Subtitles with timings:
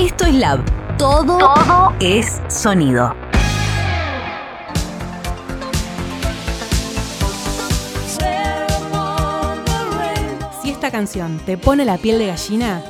[0.00, 0.60] Esto es Lab.
[0.96, 3.14] Todo, Todo es sonido.
[10.62, 12.82] Si esta canción te pone la piel de gallina,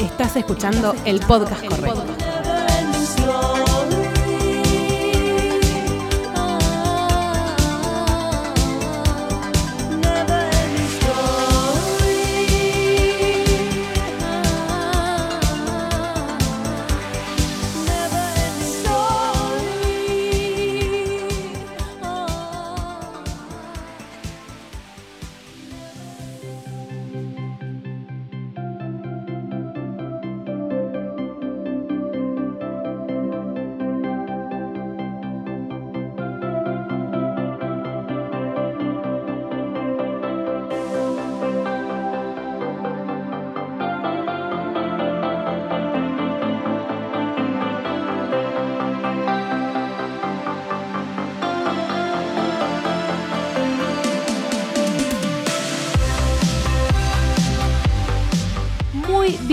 [0.00, 2.29] estás escuchando el podcast correcto.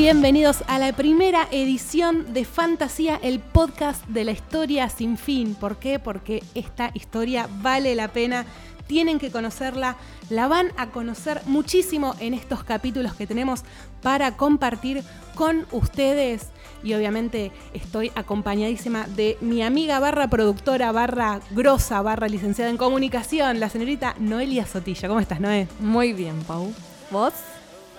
[0.07, 5.53] Bienvenidos a la primera edición de Fantasía, el podcast de la historia sin fin.
[5.53, 5.99] ¿Por qué?
[5.99, 8.45] Porque esta historia vale la pena,
[8.87, 9.97] tienen que conocerla,
[10.29, 13.63] la van a conocer muchísimo en estos capítulos que tenemos
[14.01, 15.03] para compartir
[15.35, 16.51] con ustedes.
[16.85, 23.59] Y obviamente estoy acompañadísima de mi amiga barra productora, barra grosa, barra licenciada en comunicación,
[23.59, 25.09] la señorita Noelia Sotillo.
[25.09, 25.67] ¿Cómo estás, Noé?
[25.81, 26.73] Muy bien, Pau.
[27.11, 27.33] ¿Vos?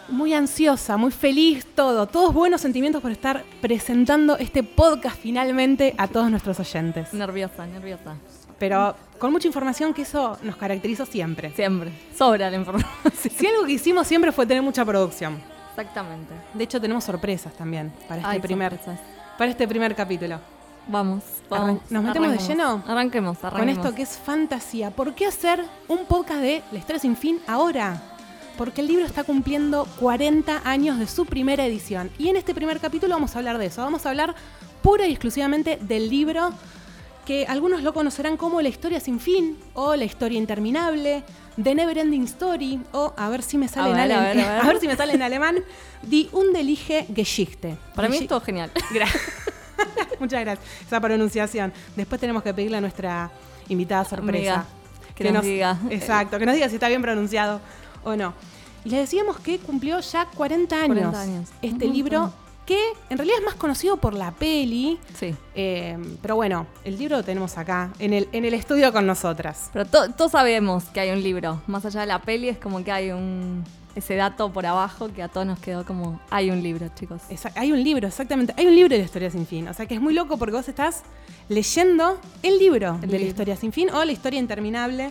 [0.09, 2.07] Muy ansiosa, muy feliz, todo.
[2.07, 7.13] Todos buenos sentimientos por estar presentando este podcast finalmente a todos nuestros oyentes.
[7.13, 8.17] Nerviosa, nerviosa.
[8.59, 11.53] Pero con mucha información que eso nos caracterizó siempre.
[11.53, 11.93] Siempre.
[12.17, 12.91] Sobra la información.
[13.15, 15.41] Si algo que hicimos siempre fue tener mucha producción.
[15.71, 16.35] Exactamente.
[16.55, 19.01] De hecho, tenemos sorpresas también para este, primer, sorpresas.
[19.37, 20.41] para este primer capítulo.
[20.89, 21.81] Vamos, vamos.
[21.91, 22.83] ¿nos metemos de lleno?
[22.87, 23.85] Arranquemos, Con arranquemos.
[23.85, 24.91] esto que es fantasía.
[24.91, 28.18] ¿Por qué hacer un podcast de La historia sin fin ahora?
[28.59, 32.11] Porque el libro está cumpliendo 40 años de su primera edición.
[32.19, 33.83] Y en este primer capítulo vamos a hablar de eso.
[33.83, 34.35] Vamos a hablar
[34.83, 36.51] pura y exclusivamente del libro
[37.25, 41.23] que algunos lo conocerán como La historia sin fin o La historia interminable,
[41.63, 44.41] The Never Ending Story o a ver si me sale, A en, ver, a ver,
[44.63, 44.81] a ver.
[44.81, 45.57] si me sale en alemán,
[46.03, 47.77] Die Undeliche Geschichte.
[47.95, 48.71] Para mí es todo genial.
[48.91, 49.09] Gra-
[50.19, 50.67] Muchas gracias.
[50.87, 51.73] Esa pronunciación.
[51.95, 53.31] Después tenemos que pedirle a nuestra
[53.69, 54.55] invitada sorpresa.
[54.55, 54.67] Amiga,
[55.15, 55.79] que nos diga.
[55.91, 57.61] Exacto, que nos diga si está bien pronunciado
[58.09, 58.35] o no.
[58.85, 61.49] Y le decíamos que cumplió ya 40 años, 40 años.
[61.63, 62.33] este libro,
[62.65, 62.79] que
[63.11, 64.99] en realidad es más conocido por la peli.
[65.19, 65.35] Sí.
[65.55, 69.71] eh, pero bueno, el libro lo tenemos acá, en el, en el estudio con nosotras.
[69.73, 71.61] Pero to- todos sabemos que hay un libro.
[71.67, 73.65] Más allá de la peli, es como que hay un.
[73.95, 76.21] Ese dato por abajo que a todos nos quedó como.
[76.31, 77.21] Hay un libro, chicos.
[77.31, 78.55] Esa- hay un libro, exactamente.
[78.57, 79.67] Hay un libro de la historia sin fin.
[79.67, 81.03] O sea que es muy loco porque vos estás
[81.49, 85.11] leyendo el libro El de la historia sin fin o la historia interminable,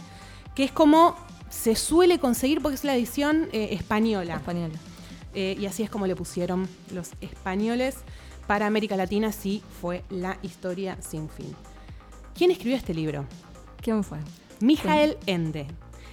[0.56, 1.16] que es como
[1.50, 4.36] se suele conseguir porque es la edición eh, española.
[4.36, 4.72] Español.
[5.34, 7.98] Eh, y así es como le pusieron los españoles.
[8.48, 11.54] Para América Latina sí fue la historia sin fin.
[12.34, 13.26] ¿Quién escribió este libro?
[13.82, 14.20] ¿Quién fue?
[14.62, 15.68] Mijael Ende.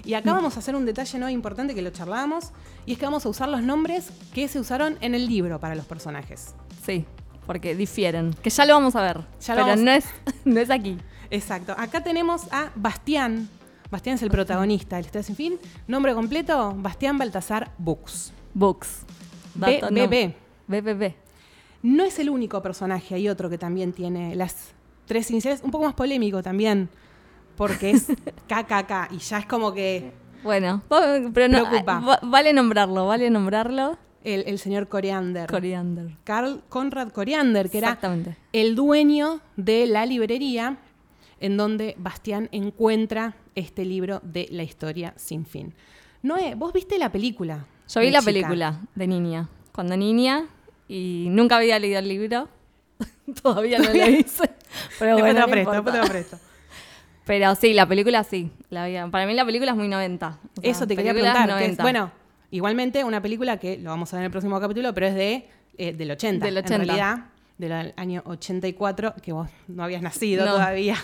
[0.05, 2.51] Y acá vamos a hacer un detalle no importante que lo charlábamos,
[2.85, 5.75] y es que vamos a usar los nombres que se usaron en el libro para
[5.75, 6.55] los personajes.
[6.85, 7.07] Sí,
[7.47, 8.35] porque difieren.
[8.43, 9.21] Que ya lo vamos a ver.
[9.41, 10.05] Ya pero vamos- no es,
[10.45, 10.99] no es aquí.
[11.31, 11.75] Exacto.
[11.79, 13.49] Acá tenemos a Bastián.
[13.95, 15.59] Bastián es el protagonista de la historia sin fin.
[15.87, 17.71] Nombre completo, Bastián Baltasar.
[17.79, 18.33] Books.
[19.55, 20.09] B- Dato, no.
[20.09, 20.35] BB.
[20.67, 21.15] BBB.
[21.83, 24.73] No es el único personaje, hay otro que también tiene las
[25.07, 26.89] tres iniciales, un poco más polémico también,
[27.57, 28.07] porque es
[28.49, 30.11] KKK y ya es como que
[30.43, 30.83] Bueno,
[31.33, 32.01] pero no, Preocupa.
[32.01, 33.97] va- vale nombrarlo, vale nombrarlo.
[34.25, 36.17] el, el señor Coriander, Coriander.
[36.25, 37.97] Carl Conrad Coriander, que era
[38.53, 40.79] el dueño de la librería
[41.39, 45.75] en donde Bastián encuentra este libro de la historia sin fin.
[46.23, 47.67] Noé, vos viste la película.
[47.89, 48.31] Yo vi la chica?
[48.33, 50.47] película de niña, cuando niña,
[50.89, 52.49] y nunca había leído el libro.
[53.43, 54.51] Todavía no lo hice.
[54.99, 56.01] Pero bueno, no presto, importa.
[56.03, 56.39] te presto.
[57.27, 58.51] Pero sí, la película sí.
[58.71, 60.29] La vi- para mí la película es muy 90.
[60.29, 61.47] O sea, Eso te quería preguntar.
[61.49, 61.83] que es- 90.
[61.83, 62.13] bueno,
[62.51, 65.49] igualmente una película que lo vamos a ver en el próximo capítulo, pero es de
[65.79, 66.45] eh, del 80.
[66.47, 66.85] Del En 80.
[66.85, 67.25] realidad,
[67.59, 70.53] del año 84, que vos no habías nacido No.
[70.53, 70.97] todavía.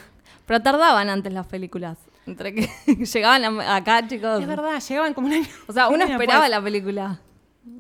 [0.47, 1.97] Pero tardaban antes las películas.
[2.31, 2.69] Entre que
[3.05, 4.41] llegaban acá, chicos.
[4.41, 5.47] Es verdad, llegaban como un año.
[5.67, 7.21] O sea, un uno esperaba la película.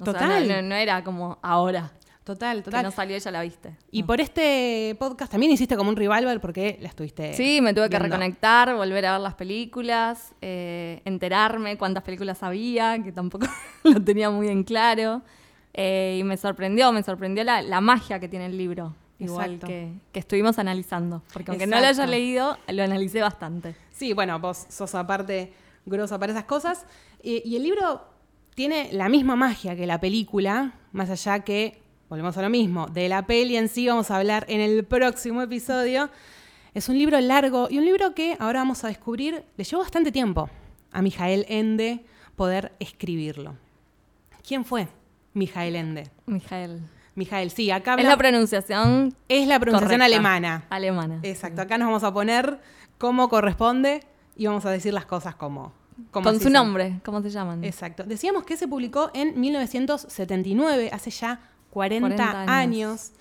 [0.01, 0.49] O sea, Total.
[0.49, 1.93] no, no- no era como ahora.
[2.23, 2.83] Total, Que total.
[2.85, 3.77] no salió ya la viste.
[3.91, 4.07] Y No.
[4.07, 7.33] por este podcast también hiciste como un revival porque la estuviste.
[7.35, 13.03] Sí, me tuve que reconectar, volver a ver las películas, eh, enterarme cuántas películas había,
[13.03, 13.47] que tampoco
[13.85, 15.23] lo tenía muy en claro.
[15.73, 18.95] Eh, y me sorprendió, me sorprendió la, la magia que tiene el libro.
[19.19, 21.23] Igual que, que estuvimos analizando.
[21.33, 23.75] Porque aunque no lo haya leído, lo analicé bastante.
[24.01, 25.53] Sí, bueno, vos sos aparte
[25.85, 26.87] grosa para esas cosas.
[27.23, 28.01] Y el libro
[28.55, 33.11] tiene la misma magia que la película, más allá que, volvemos a lo mismo, de
[33.11, 36.09] la peli en sí vamos a hablar en el próximo episodio.
[36.73, 40.11] Es un libro largo y un libro que ahora vamos a descubrir, le llevó bastante
[40.11, 40.49] tiempo
[40.93, 42.03] a Mijael Ende
[42.37, 43.57] poder escribirlo.
[44.49, 44.89] ¿Quién fue
[45.35, 46.11] Mijael Ende?
[46.25, 46.81] Mijael.
[47.17, 50.05] Mijael, sí, acá Es la pronunciación es la pronunciación correcta.
[50.07, 50.65] alemana.
[50.71, 51.21] Alemana.
[51.23, 52.61] Exacto, acá nos vamos a poner
[53.01, 54.05] como corresponde
[54.37, 55.73] y vamos a decir las cosas como,
[56.13, 56.53] como Con su son.
[56.53, 57.65] nombre, ¿cómo se llaman?
[57.65, 58.05] Exacto.
[58.05, 62.49] Decíamos que se publicó en 1979, hace ya 40, 40 años.
[62.51, 63.13] años.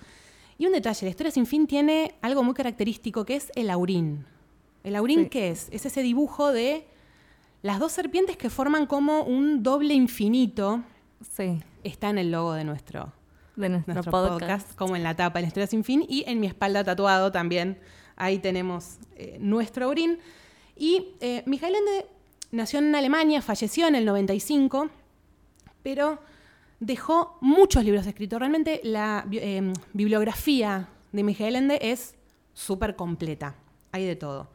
[0.58, 4.26] Y un detalle, la historia sin fin tiene algo muy característico que es el aurín.
[4.84, 5.28] ¿El aurín Sí.
[5.30, 5.68] qué es?
[5.72, 6.86] Es ese dibujo de
[7.62, 10.82] las dos serpientes que forman como un doble infinito.
[11.36, 13.10] Sí, Está en el logo de nuestro,
[13.56, 14.40] de nuestro, nuestro podcast.
[14.40, 14.74] podcast.
[14.76, 17.78] como en la tapa de la historia sin fin, y en mi espalda tatuado también.
[18.20, 20.18] Ahí tenemos eh, nuestro aurín.
[20.76, 22.06] Y eh, Mijael Ende
[22.52, 24.90] nació en Alemania, falleció en el 95,
[25.82, 26.20] pero
[26.80, 28.38] dejó muchos libros escritos.
[28.38, 32.14] Realmente la eh, bibliografía de Mijael Ende es
[32.52, 33.54] súper completa,
[33.92, 34.48] hay de todo.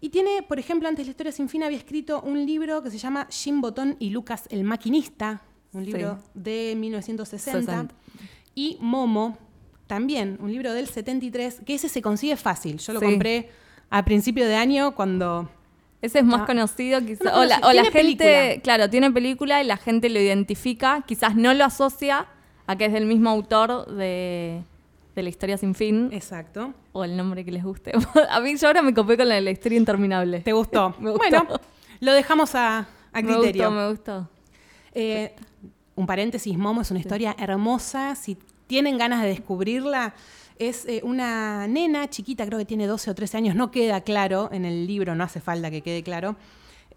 [0.00, 2.90] Y tiene, por ejemplo, antes de la historia sin fin había escrito un libro que
[2.90, 5.42] se llama Jim Botón y Lucas el Maquinista,
[5.72, 5.92] un Sí.
[5.92, 7.60] libro de 1960.
[7.72, 7.94] 60.
[8.54, 9.36] Y Momo,
[9.86, 12.78] también, un libro del 73, que ese se consigue fácil.
[12.78, 13.06] Yo lo Sí.
[13.06, 13.50] compré
[13.90, 15.48] a principio de año cuando...
[16.02, 16.46] Ese es más Ah.
[16.46, 17.32] conocido, quizás.
[17.34, 18.60] O la, o gente, película.
[18.62, 22.26] claro, tiene película y la gente lo identifica, quizás no lo asocia
[22.66, 24.62] a que es del mismo autor de,
[25.14, 26.74] de La historia sin fin Exacto.
[26.92, 27.92] o el nombre que les guste.
[28.30, 30.40] a mí yo ahora me copé con la de La historia interminable.
[30.40, 30.94] ¿Te gustó?
[31.00, 31.28] Me gustó.
[31.44, 31.60] Bueno,
[32.00, 33.70] lo dejamos a, a me criterio.
[33.70, 34.28] gustó, me gustó.
[34.92, 35.34] Eh,
[35.94, 38.14] un paréntesis, Momo es una historia hermosa.
[38.16, 38.36] Si
[38.66, 40.14] tienen ganas de descubrirla,
[40.58, 44.48] es eh, una nena chiquita, creo que tiene 12 o 13 años, no queda claro
[44.52, 46.36] en el libro, no hace falta que quede claro,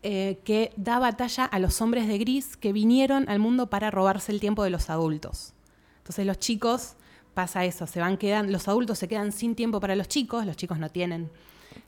[0.02, 4.32] eh, que da batalla a los hombres de gris que vinieron al mundo para robarse
[4.32, 5.54] el tiempo de los adultos.
[5.98, 6.96] Entonces los chicos
[7.34, 10.56] pasa eso, se van quedando, los adultos se quedan sin tiempo para los chicos, los
[10.56, 11.30] chicos no tienen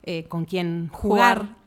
[0.04, 1.40] eh, con quién jugar.
[1.40, 1.62] Jugar.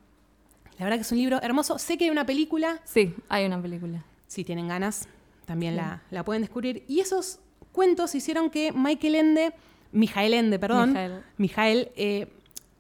[0.79, 1.79] La verdad que es un libro hermoso.
[1.79, 4.05] Sé que hay una película, Sí, hay una película.
[4.27, 5.09] si tienen ganas,
[5.47, 6.85] también la, la pueden descubrir.
[6.89, 7.39] Y esos
[7.75, 9.53] cuentos hicieron que Michael Ende,
[9.93, 11.23] Mijael Ende, perdón, Mijael.
[11.37, 12.29] Mijael, eh,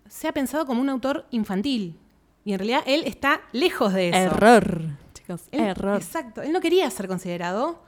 [0.09, 1.99] sea pensado como un autor infantil.
[2.47, 4.17] Y en realidad él está lejos de eso.
[4.19, 4.83] Error,
[5.15, 5.97] chicos, Él- error.
[5.97, 6.41] Exacto.
[6.43, 7.83] Él no quería ser considerado.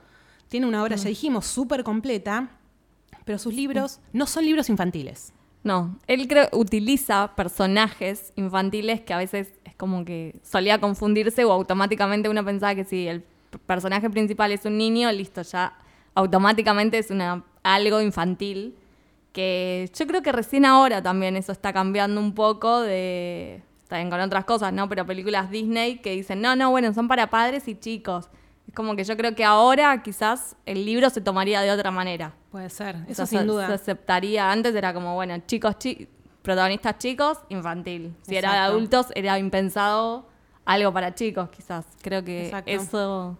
[0.49, 2.49] Tiene una obra, ya dijimos, súper completa,
[3.25, 5.33] pero sus libros no son libros infantiles.
[5.63, 11.51] No, él creo utiliza personajes infantiles que a veces es como que solía confundirse o
[11.51, 13.23] automáticamente uno pensaba que si el
[13.65, 15.77] personaje principal es un niño, listo, ya
[16.17, 18.75] automáticamente es una, algo infantil.
[19.31, 23.61] Que yo creo que recién ahora también eso está cambiando un poco de.
[23.87, 24.89] También con otras cosas, ¿no?
[24.89, 28.29] Pero películas Disney que dicen, no, no, bueno, son para padres y chicos.
[28.67, 32.33] Es como que yo creo que ahora quizás el libro se tomaría de otra manera.
[32.51, 33.67] Puede ser, O eso sea, sin se- duda.
[33.67, 34.51] Se aceptaría.
[34.51, 36.09] Antes era como, bueno, chicos, chi-
[36.41, 38.13] protagonistas chicos, infantil.
[38.23, 40.27] Si era de adultos, era impensado
[40.65, 41.85] algo para chicos, quizás.
[42.01, 42.71] Creo que Exacto.
[42.71, 43.37] eso.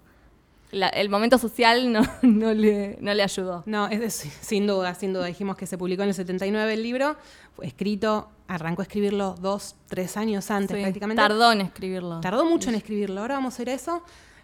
[0.72, 3.64] La- el momento social no, no, le, no le ayudó.
[3.66, 5.26] No, es, sin duda, sin duda.
[5.26, 7.16] Dijimos que se publicó en el 79 el libro,
[7.56, 11.22] fue escrito, arrancó a escribirlo dos, tres años antes Sí, prácticamente.
[11.22, 12.20] Tardó en escribirlo.
[12.22, 14.04] Tardó mucho en escribirlo, ahora vamos a a eso.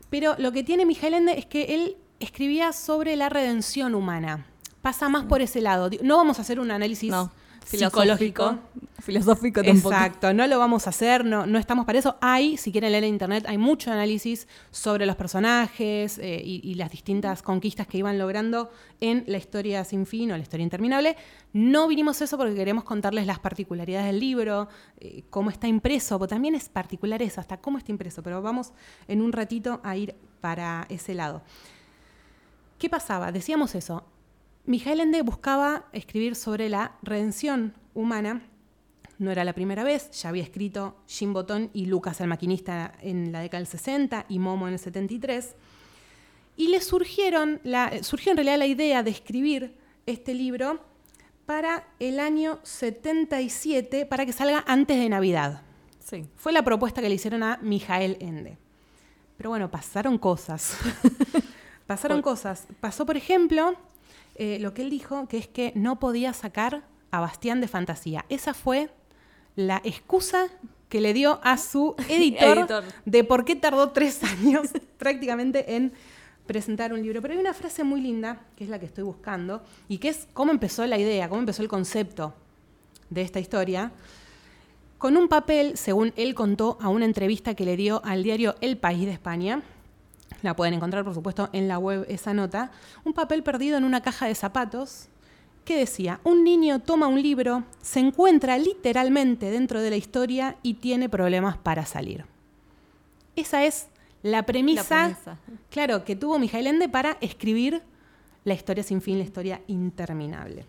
[0.09, 4.45] Pero lo que tiene Miguel Ende es que él escribía sobre la redención humana.
[4.81, 5.89] Pasa más por ese lado.
[6.01, 7.31] No vamos a hacer un análisis No,
[7.65, 8.59] psicológico.
[8.99, 9.61] filosófico.
[9.63, 9.93] Tampoco.
[9.93, 12.17] Exacto, no lo vamos a hacer, no, no estamos para eso.
[12.21, 16.75] Hay, si quieren leer en internet, hay mucho análisis sobre los personajes eh, y, y
[16.75, 21.15] las distintas conquistas que iban logrando en la historia sin fin o la historia interminable.
[21.51, 26.17] No vinimos a eso porque queremos contarles las particularidades del libro, eh, cómo está impreso,
[26.17, 28.73] porque también es particular eso, hasta cómo está impreso, pero vamos
[29.07, 31.41] en un ratito a ir para ese lado.
[32.79, 33.31] ¿Qué pasaba?
[33.31, 34.03] Decíamos eso.
[34.65, 38.43] Mijael Ende buscaba escribir sobre la redención humana.
[39.19, 43.33] No era la primera vez, ya había escrito Jim Botón y Lucas el maquinista en
[43.33, 45.55] la década del 60 y Momo en el 73.
[46.55, 50.79] Y le surgieron la, surgió en realidad la idea de escribir este libro
[51.45, 55.61] para el año 77, para que salga antes de Navidad.
[55.99, 56.25] Sí.
[56.35, 58.57] Fue la propuesta que le hicieron a Mijael Ende.
[59.35, 60.77] Pero bueno, pasaron cosas.
[61.85, 62.65] pasaron cosas.
[62.79, 63.75] Pasó, por ejemplo,
[64.35, 68.25] eh, lo que él dijo, que es que no podía sacar a Bastián de fantasía.
[68.29, 68.89] Esa fue
[69.55, 70.47] la excusa
[70.89, 72.83] que le dio a su editor, Editor.
[73.05, 75.93] de por qué tardó tres años prácticamente en
[76.45, 77.21] presentar un libro.
[77.21, 80.27] Pero hay una frase muy linda, que es la que estoy buscando, y que es
[80.33, 82.33] cómo empezó la idea, cómo empezó el concepto
[83.09, 83.91] de esta historia,
[84.97, 88.77] con un papel, según él contó a una entrevista que le dio al diario El
[88.77, 89.61] País de España,
[90.41, 92.71] la pueden encontrar por supuesto en la web esa nota,
[93.05, 95.07] un papel perdido en una caja de zapatos
[95.65, 100.73] que decía, un niño toma un libro, se encuentra literalmente dentro de la historia y
[100.75, 102.25] tiene problemas para salir.
[103.35, 103.87] Esa es
[104.21, 105.37] la premisa, La premisa.
[105.69, 107.81] claro, que tuvo Mijael Ende para escribir
[108.43, 110.65] la historia sin fin, la historia interminable.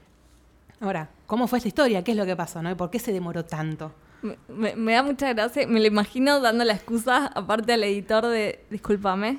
[0.81, 2.03] Ahora, ¿cómo fue esta historia?
[2.05, 2.63] ¿Qué es lo que pasó?
[2.63, 2.71] ¿no?
[2.71, 3.93] ¿Y por qué se demoró tanto?
[4.23, 8.27] Me, me- me da mucha gracia, me lo imagino dando la excusa, aparte al editor
[8.27, 9.39] de, discúlpame,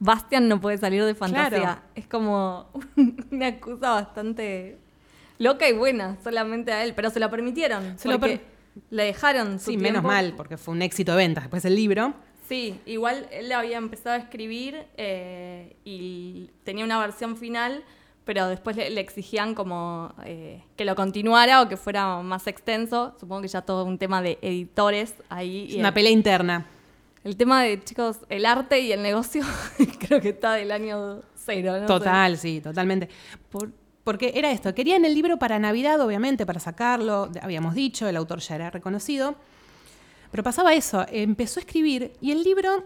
[0.00, 1.58] Bastian no puede salir de fantasía.
[1.60, 1.80] Claro.
[1.94, 2.68] Es como
[3.30, 4.78] una excusa bastante
[5.38, 7.98] loca y buena, solamente a él, pero se lo permitieron.
[7.98, 8.40] Se lo per-
[8.90, 12.14] le dejaron su Sí, menos mal, porque fue un éxito de ventas después el libro.
[12.48, 17.84] Sí, igual él había empezado a escribir eh, y tenía una versión final,
[18.24, 23.14] pero después le, le exigían como eh, que lo continuara o que fuera más extenso.
[23.20, 25.66] Supongo que ya todo un tema de editores ahí.
[25.68, 26.66] Es y una el, pelea interna.
[27.24, 29.42] El tema de, chicos, el arte y el negocio
[30.00, 31.78] creo que está del año cero.
[31.80, 31.86] ¿no?
[31.86, 33.08] Total, sí, totalmente.
[33.50, 33.72] Por-
[34.04, 38.38] porque era esto, querían el libro para Navidad, obviamente, para sacarlo, habíamos dicho, el autor
[38.40, 39.34] ya era reconocido.
[40.30, 42.84] Pero pasaba eso, empezó a escribir y el libro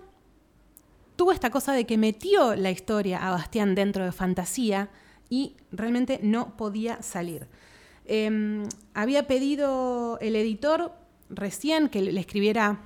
[1.16, 4.88] tuvo esta cosa de que metió la historia a Bastián dentro de fantasía
[5.28, 7.46] y realmente no podía salir.
[8.04, 10.92] Eh, había pedido el editor
[11.30, 12.80] recién que le escribiera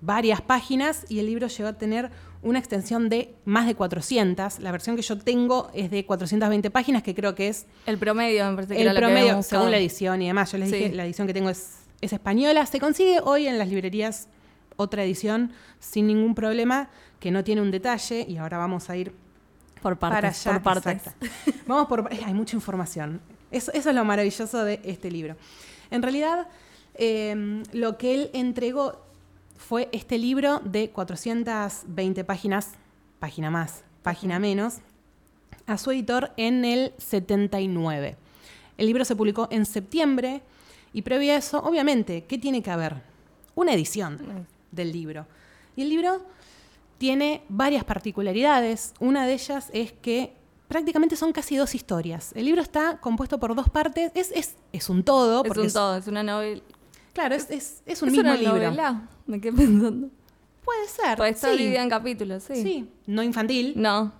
[0.00, 2.10] varias páginas y el libro llegó a tener
[2.42, 4.60] una extensión de más de 400.
[4.60, 8.48] La versión que yo tengo es de 420 páginas, que creo que es El promedio,
[8.50, 10.52] me parece que el era lo que promedio, según la edición y demás.
[10.52, 10.76] Yo les Sí.
[10.76, 12.64] dije, la edición que tengo es, es española.
[12.66, 14.28] Se consigue hoy en las librerías
[14.76, 15.50] otra edición
[15.80, 16.88] sin ningún problema,
[17.18, 19.12] que no tiene un detalle, y ahora vamos a ir
[19.82, 20.62] Por para partes, allá.
[20.62, 21.02] por partes.
[21.66, 23.20] Vamos por Hay mucha información.
[23.50, 25.34] Eso, eso es lo maravilloso de este libro.
[25.90, 26.46] En realidad,
[26.94, 29.00] eh, lo que él entregó
[29.58, 32.72] fue este libro de 420 páginas,
[33.18, 34.76] página más, página menos,
[35.66, 38.16] a su editor en el 79.
[38.78, 40.40] El libro se publicó en septiembre
[40.92, 43.02] y previo a eso, obviamente, ¿qué tiene que haber?
[43.54, 45.26] Una edición del libro.
[45.76, 46.22] Y el libro
[46.96, 48.94] tiene varias particularidades.
[49.00, 50.32] Una de ellas es que
[50.68, 52.32] prácticamente son casi dos historias.
[52.36, 54.12] El libro está compuesto por dos partes.
[54.14, 55.44] Es, es, es un todo.
[55.44, 56.62] Es un todo, es una novela.
[57.12, 58.52] Claro, es, es, es un ¿Es mismo una libro.
[58.52, 59.08] novela?
[59.28, 60.08] Me quedé pensando.
[60.64, 61.16] Puede ser.
[61.16, 61.58] Puede estar sí.
[61.58, 62.62] dividida en capítulos, sí.
[62.62, 63.74] Sí, no infantil.
[63.76, 64.12] No.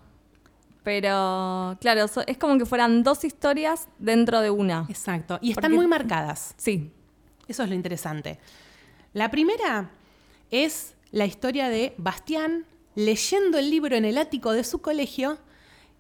[0.85, 4.87] Pero, claro, es como que fueran dos historias dentro de una.
[4.89, 5.39] Exacto.
[5.43, 6.55] Y están Porque- muy marcadas.
[6.57, 6.91] Sí.
[7.47, 8.39] Eso es lo interesante.
[9.13, 9.91] La primera
[10.51, 15.39] es la historia de Bastián leyendo el libro en el ático de su colegio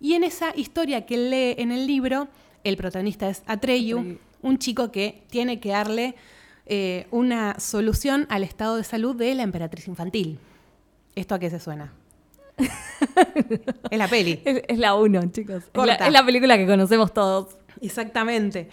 [0.01, 2.29] y en esa historia que lee en el libro,
[2.65, 4.19] el protagonista es Atreyu, Atreyu.
[4.43, 6.15] un chico que tiene que darle
[6.69, 10.39] eh, una solución al estado de salud de la emperatriz infantil.
[11.15, 11.93] ¿Esto a qué se suena?
[13.91, 14.41] es la peli.
[14.45, 15.65] Es, es la uno, chicos.
[15.73, 17.57] Es la, es la película que conocemos todos.
[17.81, 18.69] Exactamente.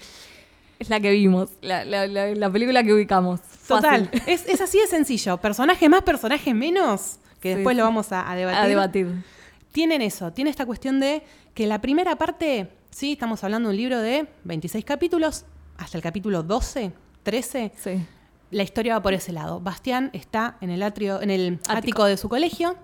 [0.79, 1.51] Es la que vimos.
[1.61, 3.39] La, la- la- la película que ubicamos.
[3.67, 4.09] Total.
[4.27, 5.37] Es, es así de sencillo.
[5.37, 7.77] Personaje más, personaje menos, que Sí, después sí.
[7.79, 8.59] lo vamos a, a debatir.
[8.59, 9.23] A debatir.
[9.71, 11.21] Tienen eso, tiene esta cuestión de
[11.53, 15.45] que la primera parte, sí, estamos hablando de un libro de 26 capítulos,
[15.77, 16.91] hasta el capítulo 12,
[17.25, 18.05] 13, Sí.
[18.51, 19.59] la historia va por ese lado.
[19.59, 22.05] Bastián está en el atrio, en el ático, Ático.
[22.05, 22.77] de su colegio,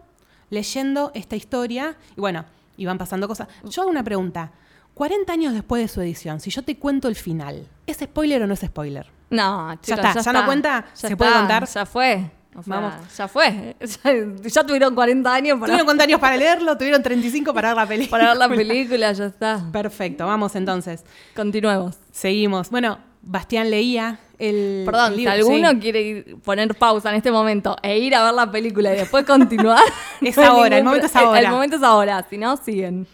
[0.50, 2.44] leyendo esta historia, y bueno,
[2.76, 3.48] y van pasando cosas.
[3.64, 4.52] Yo hago una pregunta.
[4.96, 8.48] 40 años después de su edición, si yo te cuento el final, ¿es spoiler o
[8.48, 9.08] no es spoiler?
[9.30, 11.66] No, chicos, está, ya no cuenta, se puede contar.
[11.68, 12.30] Ya fue.
[12.54, 12.94] O sea, Vamos.
[13.18, 13.78] Ya fue.
[13.80, 14.12] Ya,
[14.44, 17.88] ya tuvieron 40 años para, Tuvieron 40 años para leerlo, tuvieron 35 para ver la
[17.88, 18.12] película.
[18.12, 19.64] para ver la película, ya está.
[19.72, 21.06] Perfecto, vamos entonces.
[21.34, 21.96] Continuemos.
[22.12, 22.70] Seguimos.
[22.70, 24.20] Bueno, Bastián leía
[24.50, 24.84] el.
[24.86, 25.80] Perdón, el si alguno sí.
[25.80, 29.26] quiere ir- poner pausa en este momento e ir a ver la película y después
[29.28, 29.84] continuar.
[30.22, 31.40] Es no ahora, el momento es ahora.
[31.40, 33.08] El momento es ahora, si no, siguen.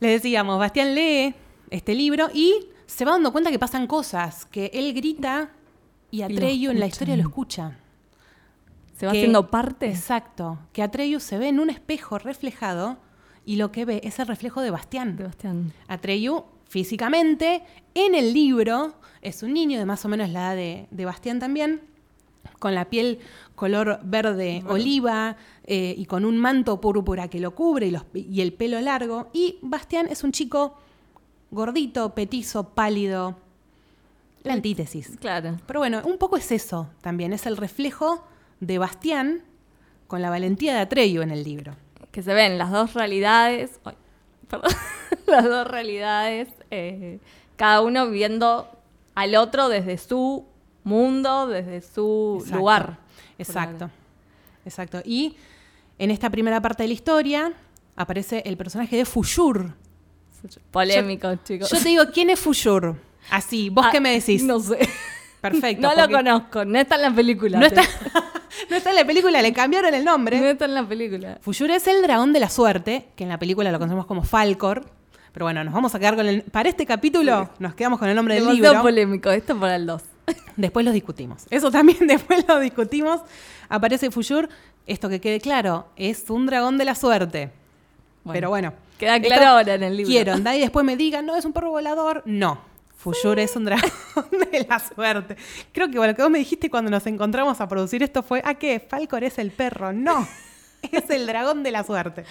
[0.00, 1.34] Le decíamos, Bastián lee
[1.70, 5.50] este libro y se va dando cuenta que pasan cosas, que él grita
[6.10, 7.78] y Atreyu en la historia lo escucha.
[8.96, 9.86] Se va Que- haciendo parte.
[9.88, 10.58] Exacto.
[10.72, 12.96] Que Atreyu se ve en un espejo reflejado
[13.44, 15.16] y lo que ve es el reflejo de Bastián.
[15.16, 15.72] Sebastián.
[15.88, 17.62] Atreyu, físicamente,
[17.94, 21.38] en el libro, es un niño de más o menos la edad de, de Bastián
[21.38, 21.80] también,
[22.58, 23.18] con la piel
[23.54, 28.40] color verde oliva eh, y con un manto púrpura que lo cubre y, los- y
[28.40, 29.28] el pelo largo.
[29.32, 30.76] Y Bastián es un chico
[31.50, 33.36] gordito, petizo, pálido.
[34.42, 35.12] La antítesis.
[35.20, 35.56] Claro.
[35.66, 38.24] Pero bueno, un poco es eso también, es el reflejo
[38.60, 39.42] de Bastián
[40.06, 41.74] con la valentía de Atreyu en el libro.
[42.12, 43.80] Que se ven las dos realidades.
[43.84, 43.94] ay,
[44.48, 44.70] perdón.
[45.30, 46.48] las dos realidades.
[46.70, 47.18] eh,
[47.56, 48.68] cada uno viendo
[49.14, 50.44] al otro desde su
[50.84, 52.58] mundo, desde su Exacto.
[52.58, 52.98] lugar.
[53.38, 53.90] Exacto,
[54.64, 55.00] exacto.
[55.04, 55.36] Y
[55.98, 57.52] en esta primera parte de la historia
[57.96, 59.72] aparece el personaje de Fuyur.
[60.70, 61.70] Polémico, chicos.
[61.70, 62.96] Yo te digo, ¿quién es Fuyur?
[63.30, 64.44] Así, ¿vos Ah, qué me decís?
[64.44, 64.78] No sé.
[65.40, 65.82] Perfecto.
[65.82, 66.64] No lo conozco.
[66.64, 67.58] No está en la película.
[67.58, 67.82] No está,
[68.70, 70.38] no está en la película, le cambiaron el nombre.
[70.40, 71.38] No está en la película.
[71.40, 74.84] Fuyur es el dragón de la suerte, que en la película lo conocemos como Falcor.
[75.36, 76.44] Pero bueno, nos vamos a quedar con el.
[76.44, 78.80] Para este capítulo nos quedamos con el nombre del libro.
[78.80, 79.30] polémico.
[79.30, 80.02] Esto para el 2.
[80.56, 81.44] Después lo discutimos.
[81.50, 83.20] Eso también después lo discutimos.
[83.68, 84.48] Aparece Fuyur.
[84.86, 87.50] Esto que quede claro, es un dragón de la suerte.
[88.32, 88.72] Pero bueno.
[88.98, 90.10] Queda claro ahora en el libro.
[90.10, 92.22] Quiero, nadie después me diga, no, es un perro volador.
[92.24, 92.58] No.
[92.96, 93.90] Fuyur es un dragón
[94.50, 95.36] de la suerte.
[95.70, 98.40] Creo que bueno, lo que vos me dijiste cuando nos encontramos a producir esto fue,
[98.42, 98.80] ¿a qué?
[98.80, 99.92] Falcor es el perro.
[99.92, 100.26] No.
[100.80, 102.24] Es el dragón de la suerte.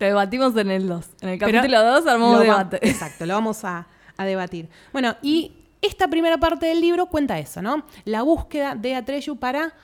[0.00, 1.06] Te debatimos en el 2.
[1.20, 2.78] En el capítulo 2 armamos lo un debate.
[2.88, 4.70] Exacto, lo vamos a, a debatir.
[4.94, 5.52] Bueno, y
[5.82, 7.84] esta primera parte del libro cuenta eso, ¿no?
[8.06, 9.74] La búsqueda de Atreyu para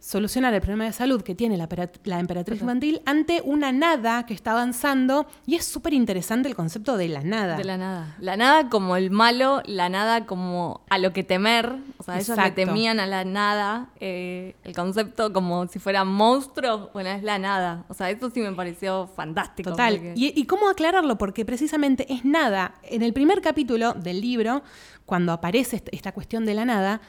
[0.00, 1.68] solucionar el problema de salud que tiene la,
[2.04, 5.26] la emperatriz infantil ante una nada que está avanzando.
[5.46, 7.56] Y es súper interesante el concepto de la nada.
[7.58, 8.16] De la nada.
[8.18, 11.74] La nada como el malo, la nada como a lo que temer.
[11.98, 13.90] O sea, ellos le temían a la nada.
[14.00, 17.84] eh, el concepto como si fuera monstruo, bueno, es la nada.
[17.88, 19.70] O sea, eso sí me pareció fantástico.
[19.70, 19.94] Total.
[19.96, 21.18] porque- ¿Y, y cómo aclararlo?
[21.18, 22.74] Porque precisamente es nada.
[22.84, 24.62] En el primer capítulo del libro,
[25.04, 27.02] cuando aparece est- esta cuestión de la nada,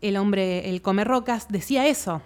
[0.00, 2.20] el hombre, el come rocas, decía eso.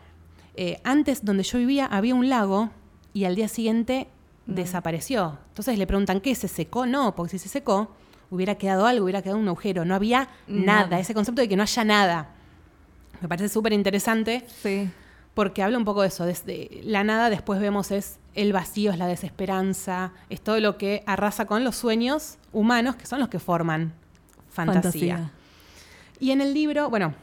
[0.56, 2.70] Eh, antes, donde yo vivía, había un lago
[3.12, 4.08] y al día siguiente
[4.46, 5.38] desapareció.
[5.48, 6.34] Entonces le preguntan, ¿qué?
[6.34, 6.86] ¿Se secó?
[6.86, 7.90] No, porque si se secó,
[8.30, 9.84] hubiera quedado algo, hubiera quedado un agujero.
[9.84, 10.82] No había nada.
[10.84, 11.00] Nada.
[11.00, 12.30] Ese concepto de que no haya nada.
[13.20, 14.88] Me parece súper interesante Sí.
[15.34, 18.98] porque habla un poco de eso, desde la nada después vemos es el vacío, es
[18.98, 23.38] la desesperanza, es todo lo que arrasa con los sueños humanos, que son los que
[23.38, 23.92] forman
[24.50, 25.30] fantasía.
[26.20, 27.14] Y en el libro, bueno,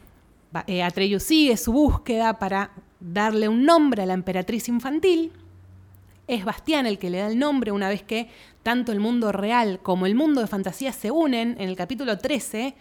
[0.66, 2.70] eh, Atreyu sigue su búsqueda para
[3.12, 5.32] darle un nombre a la emperatriz infantil.
[6.26, 8.28] Es Bastián el que le da el nombre una vez que
[8.62, 12.74] tanto el mundo real como el mundo de fantasía se unen en el capítulo 13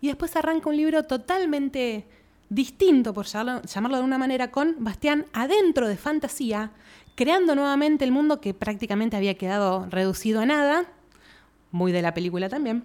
[0.00, 2.04] y después arranca un libro totalmente
[2.48, 6.72] distinto, por llamarlo, de una manera, con Bastián adentro de fantasía,
[7.14, 10.86] creando nuevamente el mundo que prácticamente había quedado reducido a nada,
[11.70, 12.82] muy de la película también.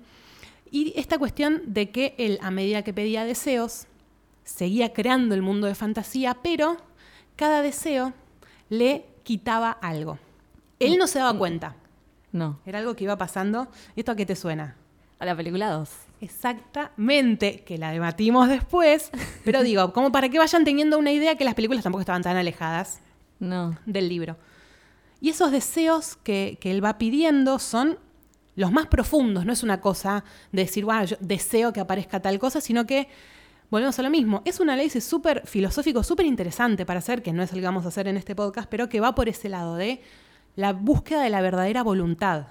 [0.69, 3.87] Y esta cuestión de que él, a medida que pedía deseos,
[4.45, 6.77] seguía creando el mundo de fantasía, pero
[7.35, 8.13] cada deseo
[8.69, 10.17] le quitaba algo.
[10.79, 11.75] Él no se daba cuenta.
[12.31, 12.59] No.
[12.65, 13.67] Era algo que iba pasando.
[13.95, 14.75] ¿Y esto a qué te suena?
[15.19, 15.89] A la película 2.
[16.21, 19.09] Exactamente, que la debatimos después,
[19.43, 22.37] pero digo, como para que vayan teniendo una idea que las películas tampoco estaban tan
[22.37, 22.99] alejadas
[23.39, 23.77] No.
[23.85, 24.37] del libro.
[25.21, 27.97] Y esos deseos que, que él va pidiendo son
[28.55, 32.39] los más profundos, no es una cosa de decir, bueno, yo deseo que aparezca tal
[32.39, 33.07] cosa, sino que,
[33.75, 37.43] volvemos a lo mismo, es un análisis súper filosófico, súper interesante para hacer, que no
[37.43, 39.75] es el que vamos a hacer en este podcast, pero que va por ese lado
[39.75, 40.01] de
[40.55, 42.47] la búsqueda de la verdadera voluntad.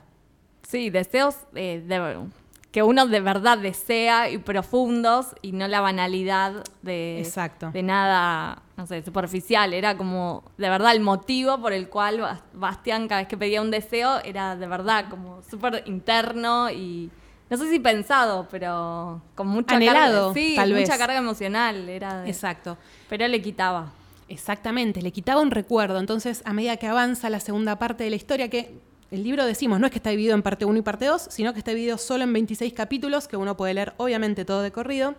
[0.68, 2.26] Sí, deseos eh, de-
[2.70, 7.70] que uno de verdad desea y profundos y no la banalidad de, Exacto.
[7.70, 9.72] de nada, no sé, superficial.
[9.72, 13.62] Era como de verdad el motivo por el cual Bas- Bastián cada vez que pedía
[13.62, 17.10] un deseo era de verdad como súper interno y
[17.56, 20.98] no sé si pensado, pero con mucha Anhelado, carga, sí, tal mucha vez.
[20.98, 22.76] carga emocional era de- Exacto.
[23.08, 23.92] pero le quitaba.
[24.28, 25.98] Exactamente, le quitaba un recuerdo.
[25.98, 28.74] Entonces, a medida que avanza la segunda parte de la historia, que
[29.10, 31.52] el libro decimos, no es que está dividido en parte 1 y parte 2, sino
[31.52, 35.14] que está dividido solo en 26 capítulos, que uno puede leer obviamente todo de corrido.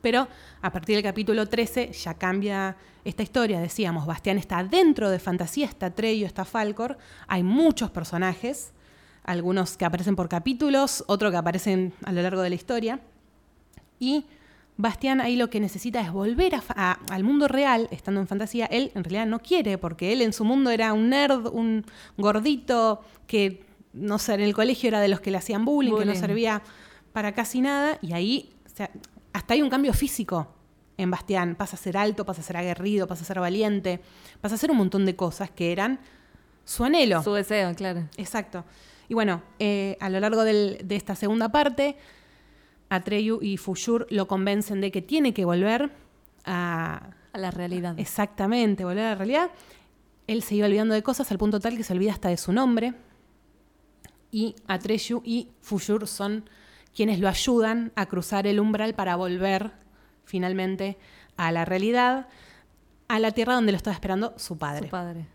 [0.00, 0.28] Pero
[0.62, 3.60] a partir del capítulo 13 ya cambia esta historia.
[3.60, 6.96] Decíamos, Bastián está dentro de fantasía, está Treyo, está Falcor.
[7.28, 8.72] Hay muchos personajes,
[9.30, 13.00] algunos que aparecen por capítulos, otros que aparecen a lo largo de la historia.
[13.98, 14.24] Y
[14.76, 18.66] Bastián ahí lo que necesita es volver a a- al mundo real, estando en fantasía.
[18.66, 21.84] Él en realidad no quiere, porque él en su mundo era un nerd, un
[22.16, 25.98] gordito que, no sé, en el colegio era de los que le hacían bullying, que
[26.00, 26.20] no Bullying.
[26.20, 26.62] servía
[27.12, 27.98] para casi nada.
[28.00, 28.90] Y ahí, o sea,
[29.32, 30.48] hasta hay un cambio físico
[30.96, 31.56] en Bastián.
[31.56, 34.00] Pasa a ser alto, pasa a ser aguerrido, pasa a ser valiente,
[34.40, 35.98] pasa a ser un montón de cosas que eran
[36.64, 37.22] su anhelo.
[37.22, 38.04] Su deseo, claro.
[38.16, 38.64] Exacto.
[39.10, 41.96] Y bueno, eh, a lo largo del- de esta segunda parte,
[42.90, 45.90] Atreyu y Fuyur lo convencen de que tiene que volver
[46.44, 47.98] a A la realidad.
[47.98, 49.50] exactamente, volver a la realidad.
[50.28, 52.52] Él se iba olvidando de cosas al punto tal que se olvida hasta de su
[52.52, 52.94] nombre.
[54.32, 56.48] y Atreyu y Fuyur son
[56.94, 59.72] quienes lo ayudan a cruzar el umbral para volver
[60.22, 60.98] finalmente
[61.36, 62.28] a la realidad,
[63.08, 64.84] a la tierra donde lo estaba esperando su padre.
[64.84, 65.26] Su padre.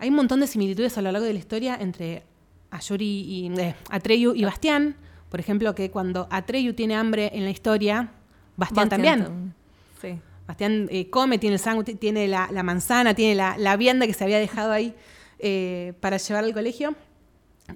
[0.00, 2.24] Hay un montón de similitudes a lo largo de la historia entre
[2.72, 4.96] Ayuri y eh, Atreyu y Bastián.
[5.28, 8.10] Por ejemplo, que cuando Atreyu tiene hambre en la historia,
[8.56, 9.24] Bastián, también.
[9.24, 9.52] tam-
[10.00, 10.18] Sí.
[10.46, 14.12] Bastián eh, come, tiene el sándwich, tiene la, la manzana, tiene la, la vianda que
[14.12, 14.94] se había dejado ahí
[15.38, 16.94] eh, para llevar al colegio.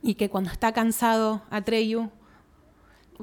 [0.03, 2.11] Y que cuando está cansado Atreyu,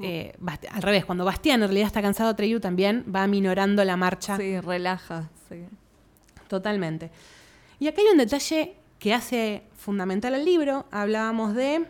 [0.02, 0.32] eh,
[0.70, 4.58] al revés, cuando Bastián en realidad está cansado, Atreyu también va minorando la marcha Sí,
[4.60, 5.28] relaja.
[5.48, 5.64] Sí.
[6.48, 7.10] Totalmente.
[7.78, 10.86] Y acá hay un detalle que hace fundamental al libro.
[10.90, 11.86] Hablábamos de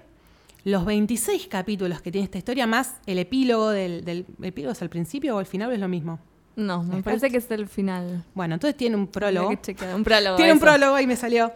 [0.64, 4.82] los 26 capítulos que tiene esta historia, más el epílogo del, del ¿el epílogo es
[4.82, 6.18] al principio o al final o es lo mismo.
[6.56, 8.24] No, me parece que es el final.
[8.34, 9.48] Bueno, entonces tiene un prólogo.
[9.48, 10.36] Un prólogo.
[10.36, 11.52] Tiene un prólogo y me salió.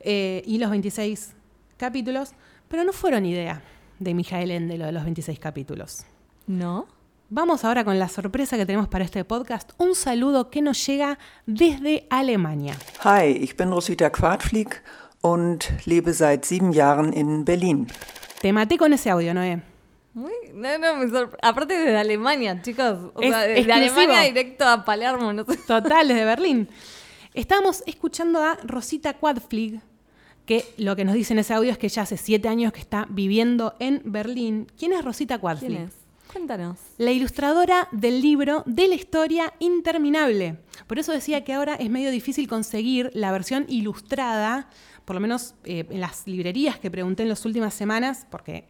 [0.00, 1.34] Eh, y los 26
[1.76, 2.32] capítulos,
[2.68, 3.62] pero no fueron idea
[3.98, 6.04] de Mijael Ende lo de los 26 capítulos.
[6.46, 6.86] ¿No?
[7.30, 9.72] Vamos ahora con la sorpresa que tenemos para este podcast.
[9.76, 12.74] Un saludo que nos llega desde Alemania.
[13.04, 14.82] Hi, ich bin Rosita Quartflieg
[15.20, 17.86] und lebe seit sieben Jahren in Berlin.
[18.40, 19.60] Te maté con ese audio, Noé.
[20.14, 23.10] Muy, no, no, me Aparte desde Alemania, chicos.
[23.14, 24.00] O Es sea, desde exclusivo.
[24.00, 25.58] Alemania directo a Palermo, no sé.
[25.66, 26.68] Total, desde Berlín.
[27.34, 29.80] Estábamos escuchando a Rosita Quadflig,
[30.46, 32.80] que lo que nos dice en ese audio es que ya hace siete años que
[32.80, 34.66] está viviendo en Berlín.
[34.78, 35.68] ¿Quién es Rosita Quadflig?
[35.70, 35.94] ¿Quién es?
[36.32, 36.78] Cuéntanos.
[36.98, 40.58] La ilustradora del libro de la historia interminable.
[40.86, 44.68] Por eso decía que ahora es medio difícil conseguir la versión ilustrada,
[45.06, 48.68] por lo menos eh, en las librerías que pregunté en las últimas semanas, porque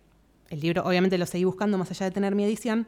[0.51, 2.87] el libro obviamente lo seguí buscando más allá de tener mi edición.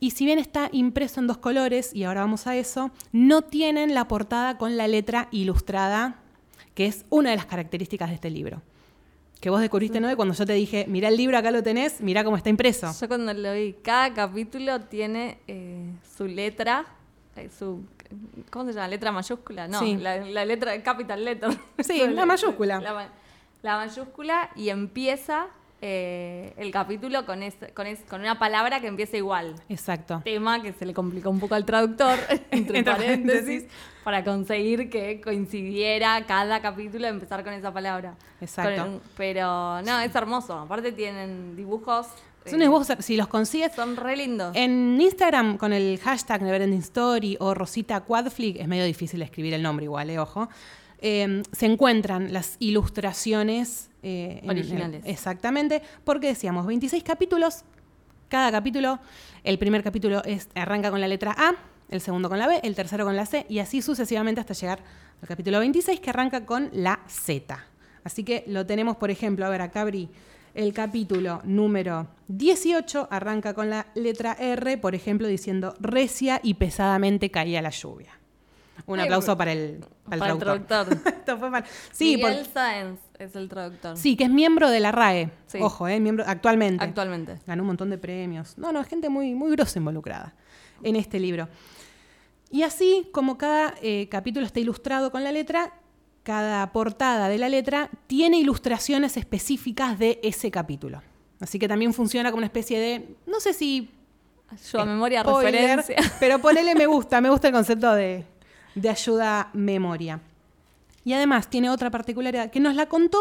[0.00, 3.94] Y si bien está impreso en dos colores, y ahora vamos a eso, no tienen
[3.94, 6.16] la portada con la letra ilustrada,
[6.74, 8.62] que es una de las características de este libro.
[9.42, 10.14] Que vos descubriste, ¿no?
[10.16, 12.90] Cuando yo te dije, mirá el libro, acá lo tenés, mirá cómo está impreso.
[12.98, 16.86] Yo cuando lo vi, cada capítulo tiene eh, su letra,
[17.36, 17.84] eh, su...
[18.50, 18.86] ¿Cómo se llama?
[18.86, 19.66] ¿Letra mayúscula?
[19.66, 19.96] No, Sí.
[19.96, 21.50] la, la letra, capital letter.
[21.80, 22.78] Sí, la mayúscula.
[22.80, 23.08] La, ma-
[23.62, 25.46] la mayúscula y empieza
[25.84, 29.54] eh, el capítulo con, ese- con, es- con una palabra que empieza igual.
[29.68, 30.22] Exacto.
[30.24, 32.16] Tema que se le complicó un poco al traductor,
[32.52, 33.64] entre, Entre paréntesis,
[34.04, 38.14] para conseguir que coincidiera cada capítulo empezar con esa palabra.
[38.40, 38.82] Exacto.
[38.84, 40.56] Con- pero no, es hermoso.
[40.58, 42.06] Aparte tienen dibujos.
[42.46, 44.54] Son eh, dibujos, si los consigues son re lindos.
[44.56, 49.62] en Instagram con el hashtag Neverending Story o Rosita Quadflick, es medio difícil escribir el
[49.62, 50.48] nombre igual, eh, ojo.
[51.00, 55.02] eh, se encuentran las ilustraciones eh, en- Originales.
[55.06, 57.64] exactamente, porque decíamos 26 capítulos.
[58.28, 58.98] Cada capítulo,
[59.44, 61.52] el primer capítulo es, arranca con la letra A,
[61.90, 64.78] el segundo con la B, el tercero con la C, y así sucesivamente hasta llegar
[65.20, 67.62] al capítulo 26, que arranca con la Z.
[68.04, 70.08] Así que lo tenemos, por ejemplo, a ver, acá abrí
[70.54, 77.30] el capítulo número 18, arranca con la letra R, por ejemplo, diciendo recia y pesadamente
[77.30, 78.18] caía la lluvia.
[78.94, 80.86] Un aplauso para el, para el para el traductor.
[80.86, 81.12] traductor.
[81.18, 81.64] Esto fue mal.
[81.92, 83.96] Sí, por- Miguel Sáenz es el traductor.
[83.96, 85.30] sí, que es miembro de la RAE.
[85.46, 85.58] Sí.
[85.60, 86.84] Ojo, eh, miembro actualmente.
[86.84, 87.38] Actualmente.
[87.46, 88.56] Ganó un montón de premios.
[88.58, 90.34] No, no, gente muy, muy grosa involucrada
[90.82, 91.48] en este libro.
[92.50, 95.72] Y así, como cada eh, capítulo está ilustrado con la letra,
[96.22, 101.02] cada portada de la letra tiene ilustraciones específicas de ese capítulo.
[101.40, 103.90] Así que también funciona como una especie de, no sé si
[104.48, 106.12] Ayuda a memoria, spoiler, referencia.
[106.20, 108.24] pero ponele me gusta, me gusta el concepto de,
[108.74, 110.20] de ayuda memoria.
[111.04, 113.18] Y además tiene otra particularidad que nos la contó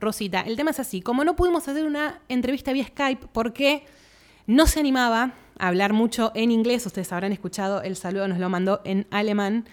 [0.00, 0.40] Rosita.
[0.40, 3.84] El tema es así, como no pudimos hacer una entrevista vía Skype porque
[4.46, 8.48] no se animaba a hablar mucho en inglés, ustedes habrán escuchado, el saludo nos lo
[8.48, 9.66] mandó en alemán.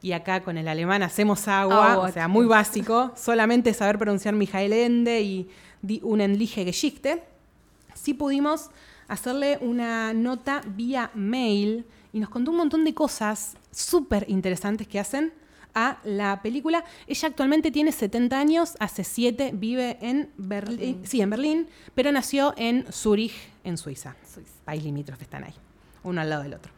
[0.00, 4.72] Y acá con el alemán hacemos agua, o sea, muy básico, solamente saber pronunciar Michael
[4.74, 5.48] Ende y
[5.80, 7.22] Die Unendliche Geschichte
[7.94, 8.70] sí pudimos
[9.08, 15.00] hacerle una nota vía mail y nos contó un montón de cosas súper interesantes que
[15.00, 15.32] hacen
[15.74, 16.84] a la película.
[17.08, 22.54] Ella actualmente tiene 70 años, hace 7 vive en Berlín, sí, en Berlín, pero nació
[22.56, 24.14] en Zurich, en Suiza.
[24.32, 24.52] Suiza.
[24.64, 25.54] País limítrofe están ahí,
[26.04, 26.70] uno al lado del otro.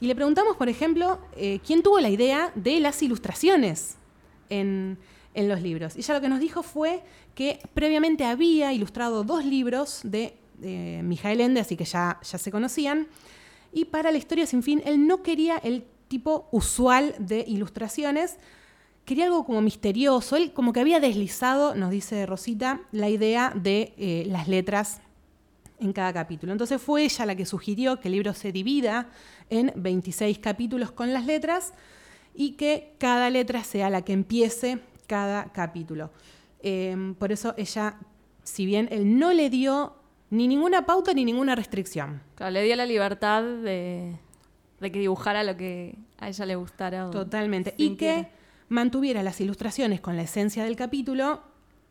[0.00, 3.96] Y le preguntamos, por ejemplo, eh, quién tuvo la idea de las ilustraciones
[4.48, 4.96] en,
[5.34, 5.94] en los libros.
[5.94, 7.02] Y ella lo que nos dijo fue
[7.34, 12.50] que previamente había ilustrado dos libros de eh, Mijael Ende, así que ya, ya se
[12.50, 13.08] conocían.
[13.72, 18.36] Y para la historia sin fin, él no quería el tipo usual de ilustraciones,
[19.04, 20.36] quería algo como misterioso.
[20.36, 25.00] Él como que había deslizado, nos dice Rosita, la idea de eh, las letras
[25.78, 26.52] en cada capítulo.
[26.52, 29.08] Entonces fue ella la que sugirió que el libro se divida
[29.48, 31.72] en 26 capítulos con las letras
[32.34, 36.10] y que cada letra sea la que empiece cada capítulo.
[36.62, 37.96] Eh, por eso ella
[38.50, 39.94] si bien él no le dio
[40.30, 42.22] ni ninguna pauta ni ninguna restricción.
[42.36, 44.16] Claro, le dio la libertad de,
[44.80, 47.08] de que dibujara lo que a ella le gustara.
[47.08, 47.74] o Totalmente.
[47.76, 48.28] Y que
[48.68, 51.42] mantuviera las ilustraciones con la esencia del capítulo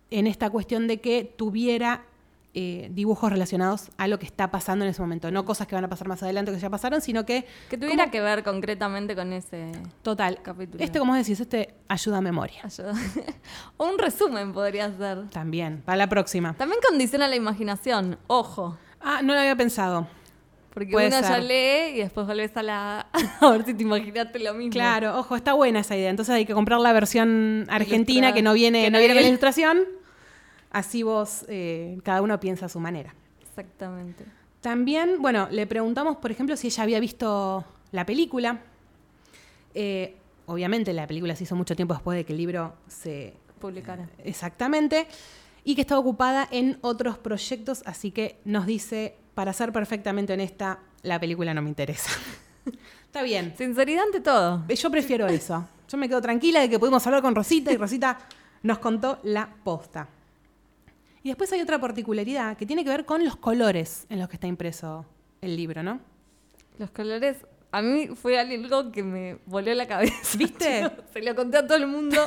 [0.09, 2.05] en esta cuestión de que tuviera
[2.53, 5.29] eh, dibujos relacionados a lo que está pasando en ese momento.
[5.31, 7.45] No cosas que van a pasar más adelante que ya pasaron, sino que...
[7.69, 10.39] Que tuviera como- que ver concretamente con ese Total.
[10.41, 10.83] capítulo.
[10.83, 12.61] Este, como decís, este ayuda a memoria.
[12.63, 12.93] ayuda.
[13.77, 15.29] o un resumen podría ser.
[15.29, 16.53] También, para la próxima.
[16.55, 18.77] También condiciona la imaginación, ojo.
[18.99, 20.07] Ah, no lo había pensado.
[20.73, 23.07] Porque Puede uno ya lee y después volvés a la.
[23.41, 24.71] a ver si te imaginaste lo mismo.
[24.71, 26.09] Claro, ojo, está buena esa idea.
[26.09, 29.79] Entonces hay que comprar la versión argentina que no viene, Que no viene con ilustración.
[30.71, 33.13] Así vos, eh, cada uno piensa a su manera.
[33.41, 34.23] Exactamente.
[34.61, 38.59] También, bueno, le preguntamos, por ejemplo, si ella había visto la película.
[39.73, 43.33] Eh, obviamente la película se hizo mucho tiempo después de que el libro se...
[43.59, 44.07] Publicara.
[44.23, 45.07] Exactamente.
[45.63, 50.79] Y que estaba ocupada en otros proyectos, así que nos dice, para ser perfectamente honesta,
[51.03, 52.11] la película no me interesa.
[53.05, 53.53] Está bien.
[53.57, 54.65] Sinceridad ante todo.
[54.67, 55.67] Yo prefiero eso.
[55.89, 58.19] Yo me quedo tranquila de que pudimos hablar con Rosita y Rosita
[58.63, 60.07] nos contó la posta.
[61.29, 64.37] Y después hay otra particularidad que tiene que ver con los colores en los que
[64.37, 65.05] está impreso
[65.41, 65.99] el libro, ¿no?
[66.79, 67.45] Los colores.
[67.71, 70.35] A mí fue algo que me voló la cabeza.
[70.39, 70.81] ¿Viste?
[70.81, 72.17] Yo Se lo conté a todo el mundo.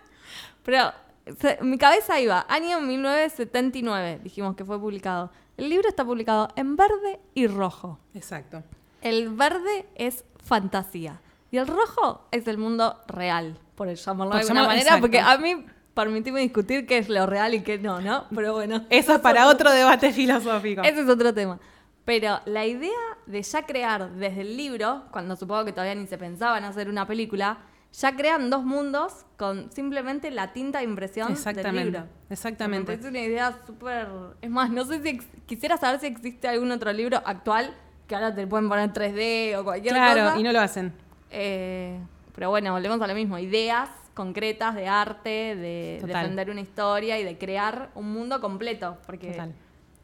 [0.64, 0.92] Pero
[1.38, 2.46] se- mi cabeza iba.
[2.48, 5.30] Año 1979, dijimos que fue publicado.
[5.58, 7.98] El libro está publicado en verde y rojo.
[8.14, 8.62] Exacto.
[9.02, 11.20] El verde es fantasía.
[11.50, 15.00] Y el rojo es el mundo real, por llamarlo Por de alguna manera, exacto.
[15.02, 18.26] porque a mí permitime discutir qué es lo real y qué no, ¿no?
[18.34, 18.84] Pero bueno.
[18.90, 20.82] Eso es para otro debate filosófico.
[20.82, 21.58] Ese es otro tema.
[22.04, 22.90] Pero la idea
[23.26, 26.88] de ya crear desde el libro, cuando supongo que todavía ni se pensaba en hacer
[26.88, 27.58] una película,
[27.92, 32.04] ya crean dos mundos con simplemente la tinta de impresión del libro.
[32.30, 32.90] Exactamente.
[32.92, 34.08] Me parece una idea súper...
[34.40, 37.74] Es más, no sé si ex- quisiera saber si existe algún otro libro actual
[38.08, 40.40] que ahora te pueden poner 3D o cualquier Claro, cosa.
[40.40, 40.92] y no lo hacen.
[41.30, 41.98] Eh,
[42.34, 43.38] pero bueno, volvemos a lo mismo.
[43.38, 46.22] Ideas concretas de arte, de Total.
[46.22, 48.98] defender una historia y de crear un mundo completo.
[49.06, 49.50] Porque Total.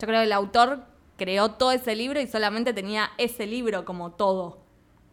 [0.01, 0.85] yo creo que el autor
[1.17, 4.59] creó todo ese libro y solamente tenía ese libro como todo.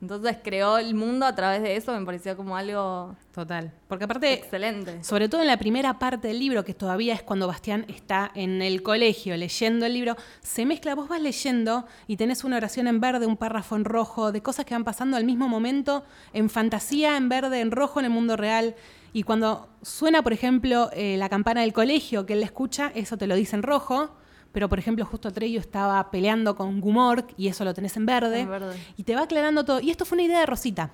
[0.05, 3.71] Entonces creó el mundo a través de eso, me pareció como algo Total.
[3.87, 5.03] Porque aparte, excelente.
[5.03, 8.61] sobre todo en la primera parte del libro, que todavía es cuando Bastián está en
[8.61, 13.01] el colegio leyendo el libro, se mezcla, vos vas leyendo y tenés una oración en
[13.01, 17.17] verde, un párrafo en rojo, de cosas que van pasando al mismo momento, en fantasía,
[17.17, 18.75] en verde, en rojo, en el mundo real.
[19.11, 23.25] Y cuando suena, por ejemplo, eh, la campana del colegio que él escucha, eso te
[23.25, 24.11] lo dice en rojo.
[24.55, 28.39] Pero, por ejemplo, justo Treyo estaba peleando con Gumork y eso lo tenés en verde.
[28.39, 28.77] En verde.
[28.95, 29.81] Y te va aclarando todo.
[29.81, 30.91] Y esto fue una idea de Rosita.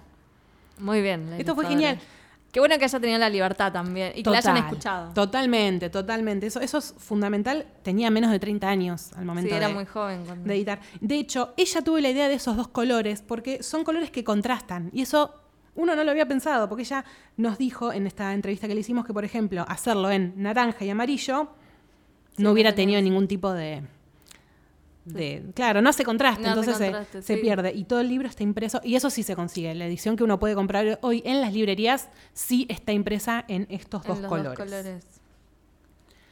[0.79, 1.29] Muy bien.
[1.29, 1.99] la Esto fue genial.
[2.51, 5.13] Qué bueno que haya tenido la libertad también y que la hayan escuchado.
[5.13, 6.47] Totalmente, totalmente.
[6.47, 7.67] Eso, eso es fundamental.
[7.83, 10.47] Tenía menos de 30 años al momento Sí, era de, muy joven cuando...
[10.47, 10.79] de editar.
[10.99, 14.89] De hecho, ella tuvo la idea de esos dos colores porque son colores que contrastan.
[14.91, 15.35] Y eso
[15.75, 17.05] uno no lo había pensado, porque ella
[17.37, 20.89] nos dijo en esta entrevista que le hicimos que, por ejemplo, hacerlo en naranja y
[20.89, 21.49] amarillo
[22.37, 23.83] Sí, no hubiera tenido ningún tipo de...
[25.05, 27.41] de- claro, no hace contraste, No entonces se- contraste, se, sí.
[27.41, 27.73] pierde.
[27.73, 29.73] Y todo el libro está impreso, y eso sí se consigue.
[29.75, 34.03] La edición que uno puede comprar hoy en las librerías sí está impresa en estos
[34.05, 34.57] En dos los colores.
[34.57, 35.05] dos colores.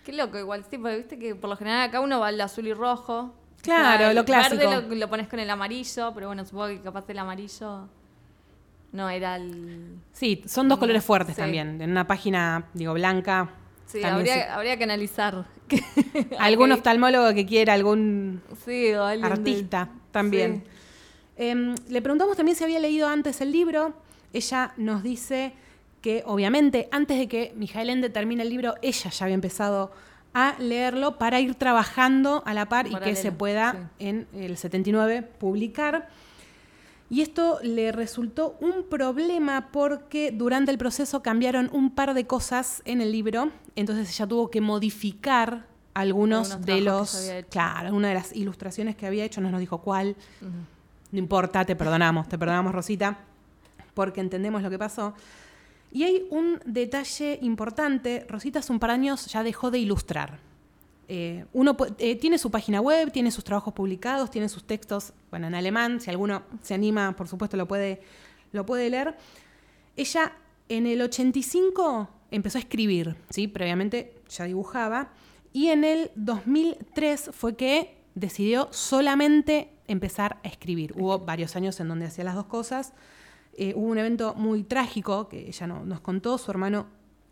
[0.06, 2.66] Qué loco, igual, sí, porque viste que por lo general acá uno va al azul
[2.68, 3.34] y rojo.
[3.62, 4.56] Claro, lo clásico.
[4.70, 7.88] verde lo, lo pones con el amarillo, pero bueno, supongo que capaz el amarillo
[8.94, 9.98] no era el...
[10.14, 11.42] Sí, son dos colores fuertes sí.
[11.42, 11.80] también.
[11.82, 13.52] En una página, digo, blanca.
[13.90, 15.46] Sí, habría, habría que analizar.
[16.40, 20.64] Algún oftalmólogo que quiera, algún Sí, o alguien de- artista también.
[20.64, 20.72] Sí.
[21.38, 23.94] Em, le preguntamos también si había leído antes el libro.
[24.32, 25.54] Ella nos dice
[26.02, 29.92] que, obviamente, antes de que Mijael Ende termine el libro, ella ya había empezado
[30.34, 34.06] a leerlo para ir trabajando a la par y que se pueda sí.
[34.08, 36.10] en el 79 publicar.
[37.10, 42.84] Y esto le resultó un problema porque durante el proceso cambiaron un par de cosas
[42.86, 48.14] en el libro, entonces ella tuvo que modificar algunos, Algunos de los, claro, alguna de
[48.14, 50.16] las ilustraciones que había hecho, no nos dijo cuál.
[51.12, 53.18] No importa, te perdonamos, te perdonamos Rosita,
[53.96, 55.14] porque entendemos lo que pasó.
[55.92, 60.38] Y hay un detalle importante, Rosita hace un par de años ya dejó de ilustrar.
[61.12, 65.48] Eh, uno eh, tiene su página web, tiene sus trabajos publicados, tiene sus textos, bueno,
[65.48, 68.02] en alemán, si alguno se anima, por supuesto lo puede,
[68.52, 69.18] lo puede leer.
[69.98, 70.34] Ella
[70.70, 73.48] en el 85 empezó a escribir, ¿sí?
[73.48, 75.12] previamente ya dibujaba,
[75.52, 80.94] y en el 2003 fue que decidió solamente empezar a escribir.
[80.96, 82.94] Hubo varios años en donde hacía las dos cosas.
[83.54, 86.86] Eh, hubo un evento muy trágico que ella no- nos contó, su hermano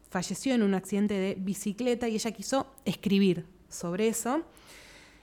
[0.10, 4.44] falleció en un accidente de bicicleta y ella quiso escribir sobre eso.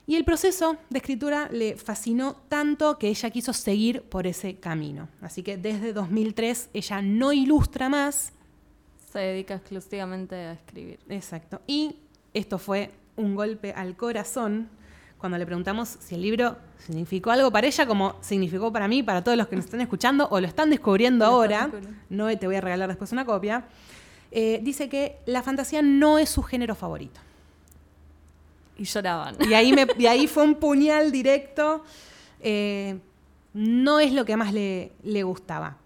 [0.07, 5.09] Y el proceso de escritura le fascinó tanto que ella quiso seguir por ese camino.
[5.23, 8.33] Así que desde 2003 ella no ilustra más.
[9.11, 10.99] Se dedica exclusivamente a escribir.
[11.09, 11.63] Exacto.
[11.67, 11.97] Y
[12.35, 14.69] esto fue un golpe al corazón
[15.17, 19.25] cuando le preguntamos si el libro significó algo para ella como significó para mí, para
[19.25, 21.71] todos los que nos están escuchando o lo están descubriendo ahora.
[22.11, 23.65] No te voy a regalar después una copia.
[24.31, 27.21] Eh, dice que la fantasía no es su género favorito.
[28.77, 29.37] Y lloraban.
[29.49, 31.85] Y ahí, me, y ahí fue un puñal directo.
[32.41, 32.99] Eh,
[33.53, 35.77] no es lo que más le, le gustaba.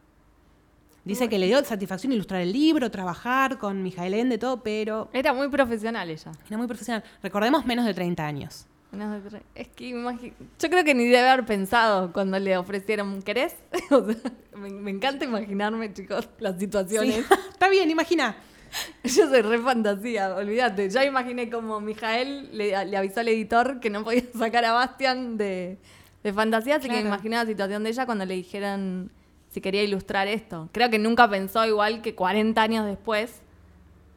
[1.05, 5.33] Dice que le dio satisfacción ilustrar el libro, trabajar con Mijael Ende, todo, pero Era
[5.33, 6.33] muy profesional ella.
[6.47, 7.03] era muy profesional.
[7.23, 8.67] Recordemos, menos de 30 años.
[8.91, 12.57] Menos de tre- Es que imagi- yo creo que ni debe haber pensado cuando le
[12.59, 13.57] ofrecieron, ¿querés?
[13.91, 14.17] O sea,
[14.57, 16.61] me, me encanta imaginarme, chicos, las Sí.
[16.61, 17.25] situaciones.
[17.53, 18.37] Está bien, imagina.
[19.05, 20.91] Yo soy re fantasía, olvídate.
[20.91, 25.37] Ya imaginé como Mijael le, le avisó al editor que no podía sacar a Bastian
[25.37, 25.79] de,
[26.23, 27.05] de fantasía, así que Claro.
[27.05, 29.11] me imaginé la situación de ella cuando le dijeron
[29.51, 30.69] si quería ilustrar esto.
[30.73, 33.41] Creo que nunca pensó igual que 40 años después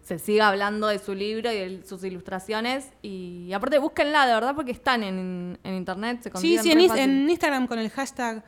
[0.01, 2.91] se siga hablando de su libro y de sus ilustraciones.
[3.01, 7.67] Y, aparte, búsquenla, de verdad, porque están en, en internet, se Sí, sí, en, Instagram
[7.67, 8.43] con el hashtag.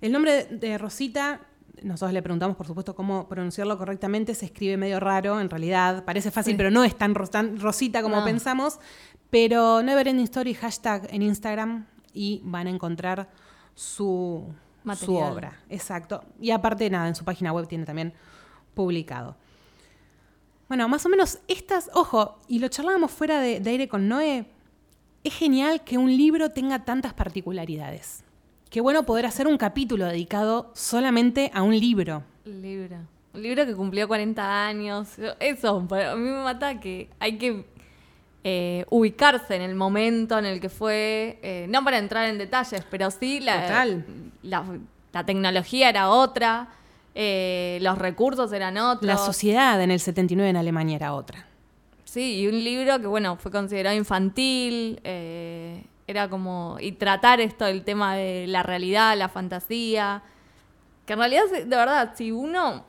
[0.00, 1.40] El nombre de Rosita,
[1.82, 4.34] nosotros le preguntamos, por supuesto, cómo pronunciarlo correctamente.
[4.34, 6.04] Se escribe medio raro, en realidad.
[6.04, 6.56] Parece fácil, Sí.
[6.56, 8.24] pero no es tan, ros- tan Rosita como No.
[8.24, 8.78] pensamos.
[9.30, 13.28] Pero Neverending Story, hashtag en Instagram, y van a encontrar
[13.74, 14.54] su,
[14.96, 15.58] su obra.
[15.68, 16.22] Exacto.
[16.40, 18.14] Y aparte, nada, en su página web tiene también
[18.74, 19.36] publicado.
[20.68, 24.46] Bueno, más o menos estas, ojo, y lo charlábamos fuera de, de aire con Noé,
[25.24, 28.24] es genial que un libro tenga tantas particularidades.
[28.74, 32.24] Qué bueno poder hacer un capítulo dedicado solamente a un libro.
[32.44, 32.96] Un libro.
[33.32, 35.10] Un libro que cumplió 40 años.
[35.38, 37.64] Eso, para mí me mata que hay que
[38.42, 41.38] eh, ubicarse en el momento en el que fue.
[41.40, 43.86] eh, no para entrar en detalles, pero sí la,
[44.42, 44.64] la,
[45.12, 46.66] la tecnología era otra,
[47.14, 49.06] eh, los recursos eran otros.
[49.06, 51.46] La sociedad en el 79 en Alemania era otra.
[52.02, 55.00] Sí, y un libro que, bueno, fue considerado infantil,
[56.06, 60.22] era como, y tratar esto del tema de la realidad, la fantasía,
[61.06, 62.84] que en realidad, de verdad, si uno,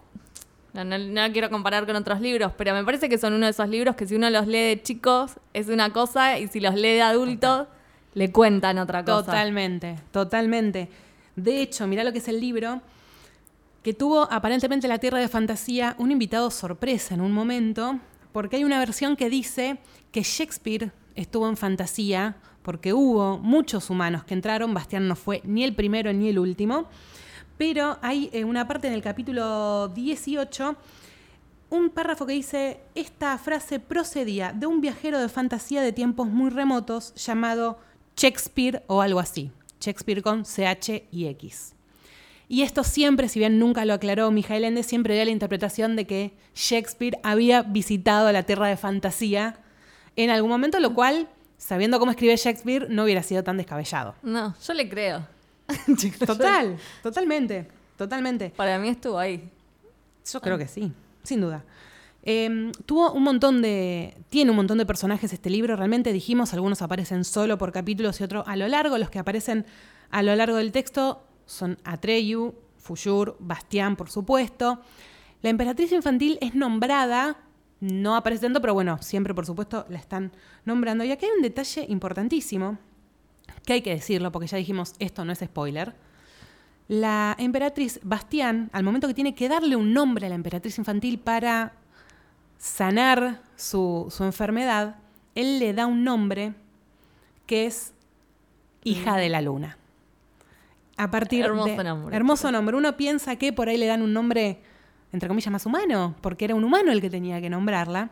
[0.74, 3.70] no, no, quiero comparar con otros libros, pero me parece que son uno de esos
[3.70, 6.96] libros que si uno los lee de chicos es una cosa y si los lee
[6.96, 7.68] de adultos
[8.14, 9.26] le cuentan otra cosa.
[9.26, 10.90] Totalmente, totalmente.
[11.36, 12.82] De hecho, mirá lo que es el libro,
[13.84, 18.00] que tuvo aparentemente la Tierra de Fantasía un invitado sorpresa en un momento,
[18.32, 19.78] porque hay una versión que dice
[20.12, 25.64] que Shakespeare estuvo en fantasía, porque hubo muchos humanos que entraron, Bastián no fue ni
[25.64, 26.90] el primero ni el último,
[27.58, 30.76] pero hay eh, una parte en el capítulo 18
[31.70, 36.50] un párrafo que dice, esta frase procedía de un viajero de fantasía de tiempos muy
[36.50, 37.78] remotos llamado
[38.16, 39.52] Shakespeare o algo así.
[39.80, 41.76] Shakespeare con CH y X.
[42.48, 46.06] Y esto siempre, si bien nunca lo aclaró Mijael Ende, siempre dio la interpretación de
[46.06, 49.60] que Shakespeare había visitado la tierra de fantasía
[50.16, 54.16] en algún momento, lo cual, sabiendo cómo escribe Shakespeare, no hubiera sido tan descabellado.
[54.24, 55.28] No, yo le creo.
[56.26, 58.52] Total, totalmente, totalmente.
[58.52, 59.50] Para mí estuvo ahí.
[60.32, 60.92] Yo creo que sí,
[61.24, 61.64] sin duda.
[62.24, 64.18] Eh, tuvo un montón de.
[64.30, 65.76] Tiene un montón de personajes este libro.
[65.76, 68.98] Realmente dijimos, algunos aparecen solo por capítulos y otros a lo largo.
[68.98, 69.66] Los que aparecen
[70.10, 74.82] a lo largo del texto son Atreyu, Fuyur, Bastián, por supuesto.
[75.44, 77.38] La emperatriz infantil es nombrada,
[77.86, 80.32] no aparece tanto, pero bueno, siempre por supuesto la están
[80.66, 81.04] nombrando.
[81.04, 82.78] Y aquí hay un detalle importantísimo,
[83.66, 85.96] que hay que decirlo, porque ya dijimos, esto no es spoiler.
[86.88, 91.20] La emperatriz Bastián, al momento que tiene que darle un nombre a la emperatriz infantil
[91.20, 91.74] para
[92.58, 94.98] sanar su, su enfermedad,
[95.34, 96.54] él le da un nombre
[97.46, 97.94] que es
[98.84, 99.78] hija de la luna.
[100.98, 102.16] A partir Hermoso de, nombre.
[102.16, 102.78] Hermoso nombre.
[102.78, 104.62] Uno piensa que por ahí le dan un nombre,
[105.12, 108.12] entre comillas, más humano, porque era un humano el que tenía que nombrarla.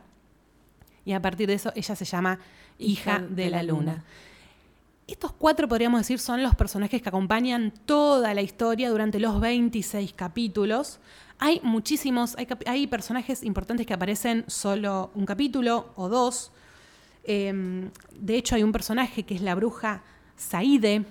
[1.06, 2.40] Y a partir de eso ella se llama
[2.78, 4.04] hija, de, la luna.
[5.06, 10.14] Estos cuatro, podríamos decir, son los personajes que acompañan toda la historia durante los 26
[10.14, 11.00] capítulos.
[11.40, 16.52] Hay muchísimos, hay, hay personajes importantes que aparecen solo un capítulo o dos.
[17.26, 20.04] Eh, de hecho, hay un personaje que es la bruja
[20.38, 21.06] Saide,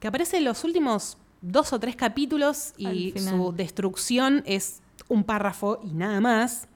[0.00, 5.80] que aparece en los últimos dos o tres capítulos y su destrucción es un párrafo
[5.82, 6.68] y nada más.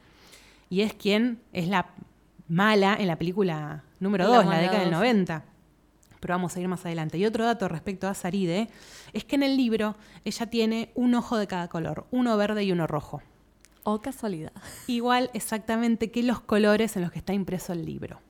[0.70, 1.86] Y es quien es la
[2.48, 4.98] mala en la película número La 2, la mala década del dos.
[4.98, 5.44] 90.
[6.20, 7.18] Pero vamos a ir más adelante.
[7.18, 8.68] Y otro dato respecto a Saride
[9.12, 12.72] es que en el libro ella tiene un ojo de cada color, uno verde y
[12.72, 13.22] uno rojo.
[13.84, 14.52] O casualidad.
[14.86, 18.20] Igual exactamente que los colores en los que está impreso el libro.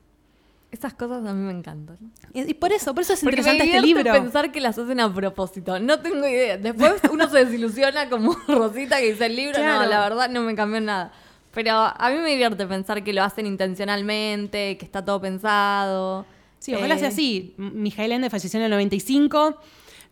[0.71, 1.97] Esas cosas a mí me encantan.
[2.33, 4.11] Y y por eso, por eso es Porque me interesante este libro.
[4.13, 5.79] pensar que las hacen a propósito.
[5.79, 6.57] No tengo idea.
[6.57, 9.55] Después uno se desilusiona como Rosita que dice el libro.
[9.55, 9.83] Claro.
[9.83, 11.11] No, la verdad no me cambió nada.
[11.53, 16.25] Pero a mí me divierte pensar que lo hacen intencionalmente, que está todo pensado.
[16.59, 17.55] Sí, ojalá Eh, sea así.
[17.57, 19.57] M- Mijael Ende falleció en el 95.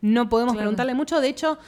[0.01, 0.63] No podemos Claro.
[0.63, 1.21] preguntarle mucho.
[1.21, 1.59] De hecho,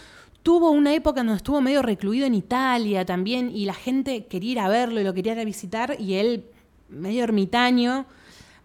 [0.41, 4.59] tuvo una época donde estuvo medio recluido en Italia también y la gente quería ir
[4.61, 6.45] a verlo y lo quería ir a visitar y él,
[6.89, 8.05] medio ermitaño,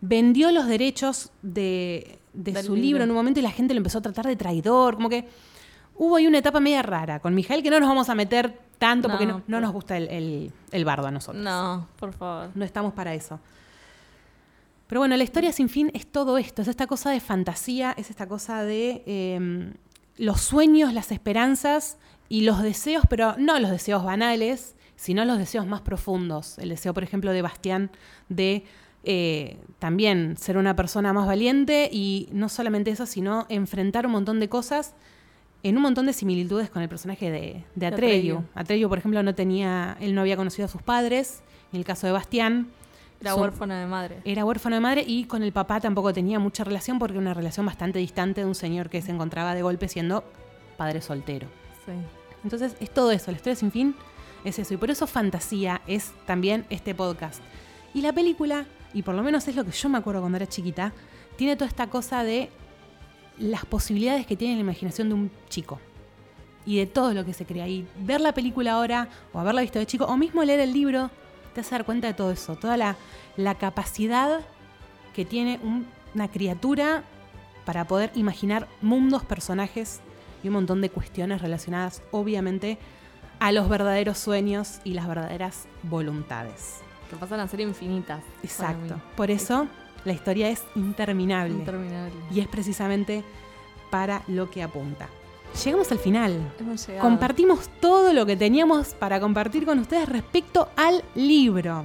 [0.06, 2.82] vendió los derechos de, de su libro.
[2.82, 4.96] libro en un momento y la gente lo empezó a tratar de traidor.
[4.96, 5.26] Como que
[5.96, 9.08] hubo ahí una etapa media rara con Mijael que no nos vamos a meter tanto
[9.08, 11.42] porque No, no, no nos gusta el, el- el bardo a nosotros.
[11.42, 12.50] No, por favor.
[12.54, 13.38] No estamos para eso.
[14.86, 18.10] Pero bueno, la historia sin fin es todo esto, es esta cosa de fantasía, es
[18.10, 19.72] esta cosa de eh,
[20.18, 21.96] los sueños, las esperanzas
[22.28, 26.58] y los deseos, pero no los deseos banales, sino los deseos más profundos.
[26.58, 27.90] El deseo, por ejemplo, de Bastián
[28.28, 28.64] de
[29.04, 34.40] eh, también ser una persona más valiente y no solamente eso, sino enfrentar un montón
[34.40, 34.94] de cosas
[35.62, 38.36] en un montón de similitudes con el personaje de, de Atreyu.
[38.36, 38.44] Atreyu.
[38.54, 41.42] Atreyu, por ejemplo, no tenía, él no había conocido a sus padres.
[41.72, 42.68] En el caso de Bastián,
[43.20, 44.20] Era huérfano de madre.
[44.24, 47.34] era huérfano de madre y con el papá tampoco tenía mucha relación porque era una
[47.34, 50.22] relación bastante distante de un señor que se encontraba de golpe siendo
[50.76, 51.48] padre soltero.
[51.86, 51.92] Sí.
[52.42, 53.94] Entonces es todo eso, la historia sin fin
[54.44, 54.74] es eso.
[54.74, 57.42] Y por eso fantasía es también este podcast.
[57.94, 60.46] Y la película, y por lo menos es lo que yo me acuerdo cuando era
[60.46, 60.92] chiquita,
[61.36, 62.48] tiene toda esta cosa de
[63.38, 65.80] las posibilidades que tiene la imaginación de un chico.
[66.66, 67.68] Y de todo lo que se crea.
[67.68, 71.10] Y ver la película ahora, o haberla visto de chico, o mismo leer el libro,
[71.52, 72.56] te hace dar cuenta de todo eso.
[72.56, 72.96] Toda la,
[73.36, 74.40] la capacidad
[75.14, 77.02] que tiene un- una criatura
[77.66, 80.00] para poder imaginar mundos, personajes
[80.42, 82.78] y un montón de cuestiones relacionadas, obviamente,
[83.40, 86.76] a los verdaderos sueños y las verdaderas voluntades.
[87.10, 88.22] Que pasan a ser infinitas.
[88.42, 89.00] Exacto.
[89.16, 89.68] Por eso
[90.04, 91.54] la historia es interminable.
[91.54, 92.14] Interminable.
[92.32, 93.24] Y es precisamente
[93.90, 95.08] para lo que apunta.
[95.64, 96.52] Llegamos al final.
[96.58, 97.08] Hemos llegado.
[97.08, 101.84] Compartimos todo lo que teníamos para compartir con ustedes respecto al libro.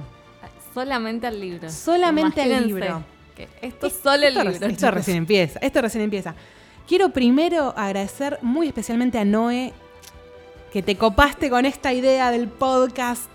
[0.74, 1.70] Solamente al libro.
[1.70, 3.02] Solamente al libro.
[3.36, 4.66] que esto es solo el Esto libro.
[4.66, 5.58] Esto recién empieza.
[5.60, 6.34] Esto recién empieza.
[6.86, 9.72] Quiero primero agradecer muy especialmente a Noé
[10.72, 13.30] que te copaste con esta idea del podcast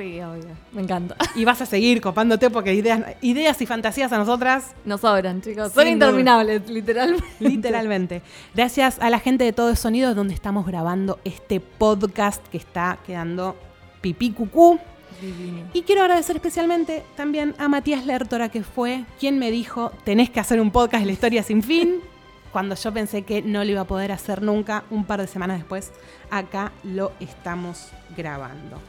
[0.00, 0.56] Sí, obvio.
[0.72, 1.14] Me encanta.
[1.34, 5.74] y vas a seguir copándote porque ideas, ideas y fantasías a nosotras Nos sobran, chicos.
[5.74, 7.26] Son interminables, literalmente.
[7.38, 8.22] Literalmente.
[8.54, 12.98] Gracias a la gente de Todo es Sonido donde estamos grabando este podcast que está
[13.06, 13.56] quedando
[14.00, 14.80] pipí cucú.
[15.20, 15.68] Divino.
[15.74, 20.40] Y quiero agradecer especialmente también a Matías Lertora, que fue quien me dijo, tenés que
[20.40, 22.00] hacer un podcast de la historia sin fin,
[22.52, 25.58] cuando yo pensé que no lo iba a poder hacer nunca, un par de semanas
[25.58, 25.92] después,
[26.30, 28.80] acá lo estamos grabando.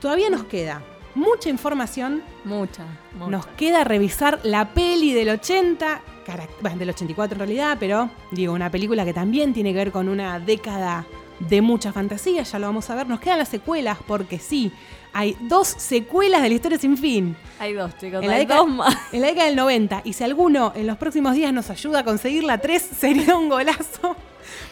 [0.00, 0.82] Todavía nos queda
[1.14, 2.84] mucha información, Mucha,
[3.18, 3.30] mucha.
[3.30, 8.52] nos queda revisar la peli del 80, cara- bueno, del 84 en realidad, pero digo,
[8.52, 11.06] una película que también tiene que ver con una década
[11.38, 13.06] de mucha fantasía, ya lo vamos a ver.
[13.06, 14.72] Nos quedan las secuelas, porque sí,
[15.14, 17.36] hay dos secuelas de la historia sin fin.
[17.58, 18.22] Hay dos, chicos.
[18.22, 18.96] En la, década, dos más.
[19.12, 20.02] en la década del 90.
[20.04, 23.48] Y si alguno en los próximos días nos ayuda a conseguir la 3, sería un
[23.50, 24.16] golazo,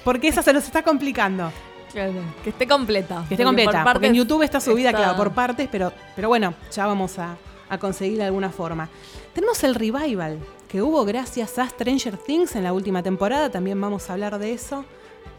[0.05, 1.51] porque esa se nos está complicando.
[1.95, 2.13] Claro.
[2.43, 3.25] Que esté completa.
[3.29, 5.93] Que esté Porque por completa, porque en YouTube está subida, está- claro, por partes, pero,
[6.15, 7.37] pero bueno, ya vamos a,
[7.71, 8.89] a conseguirla de alguna forma.
[9.33, 10.39] Tenemos el revival
[10.69, 14.53] que hubo gracias a Stranger Things en la última temporada, también vamos a hablar de
[14.53, 14.85] eso,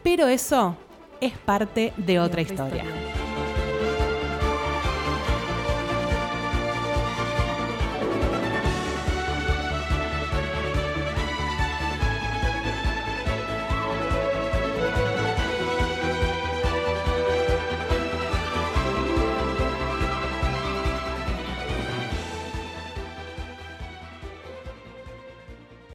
[0.01, 0.75] pero eso
[1.21, 2.85] es parte de otra historia.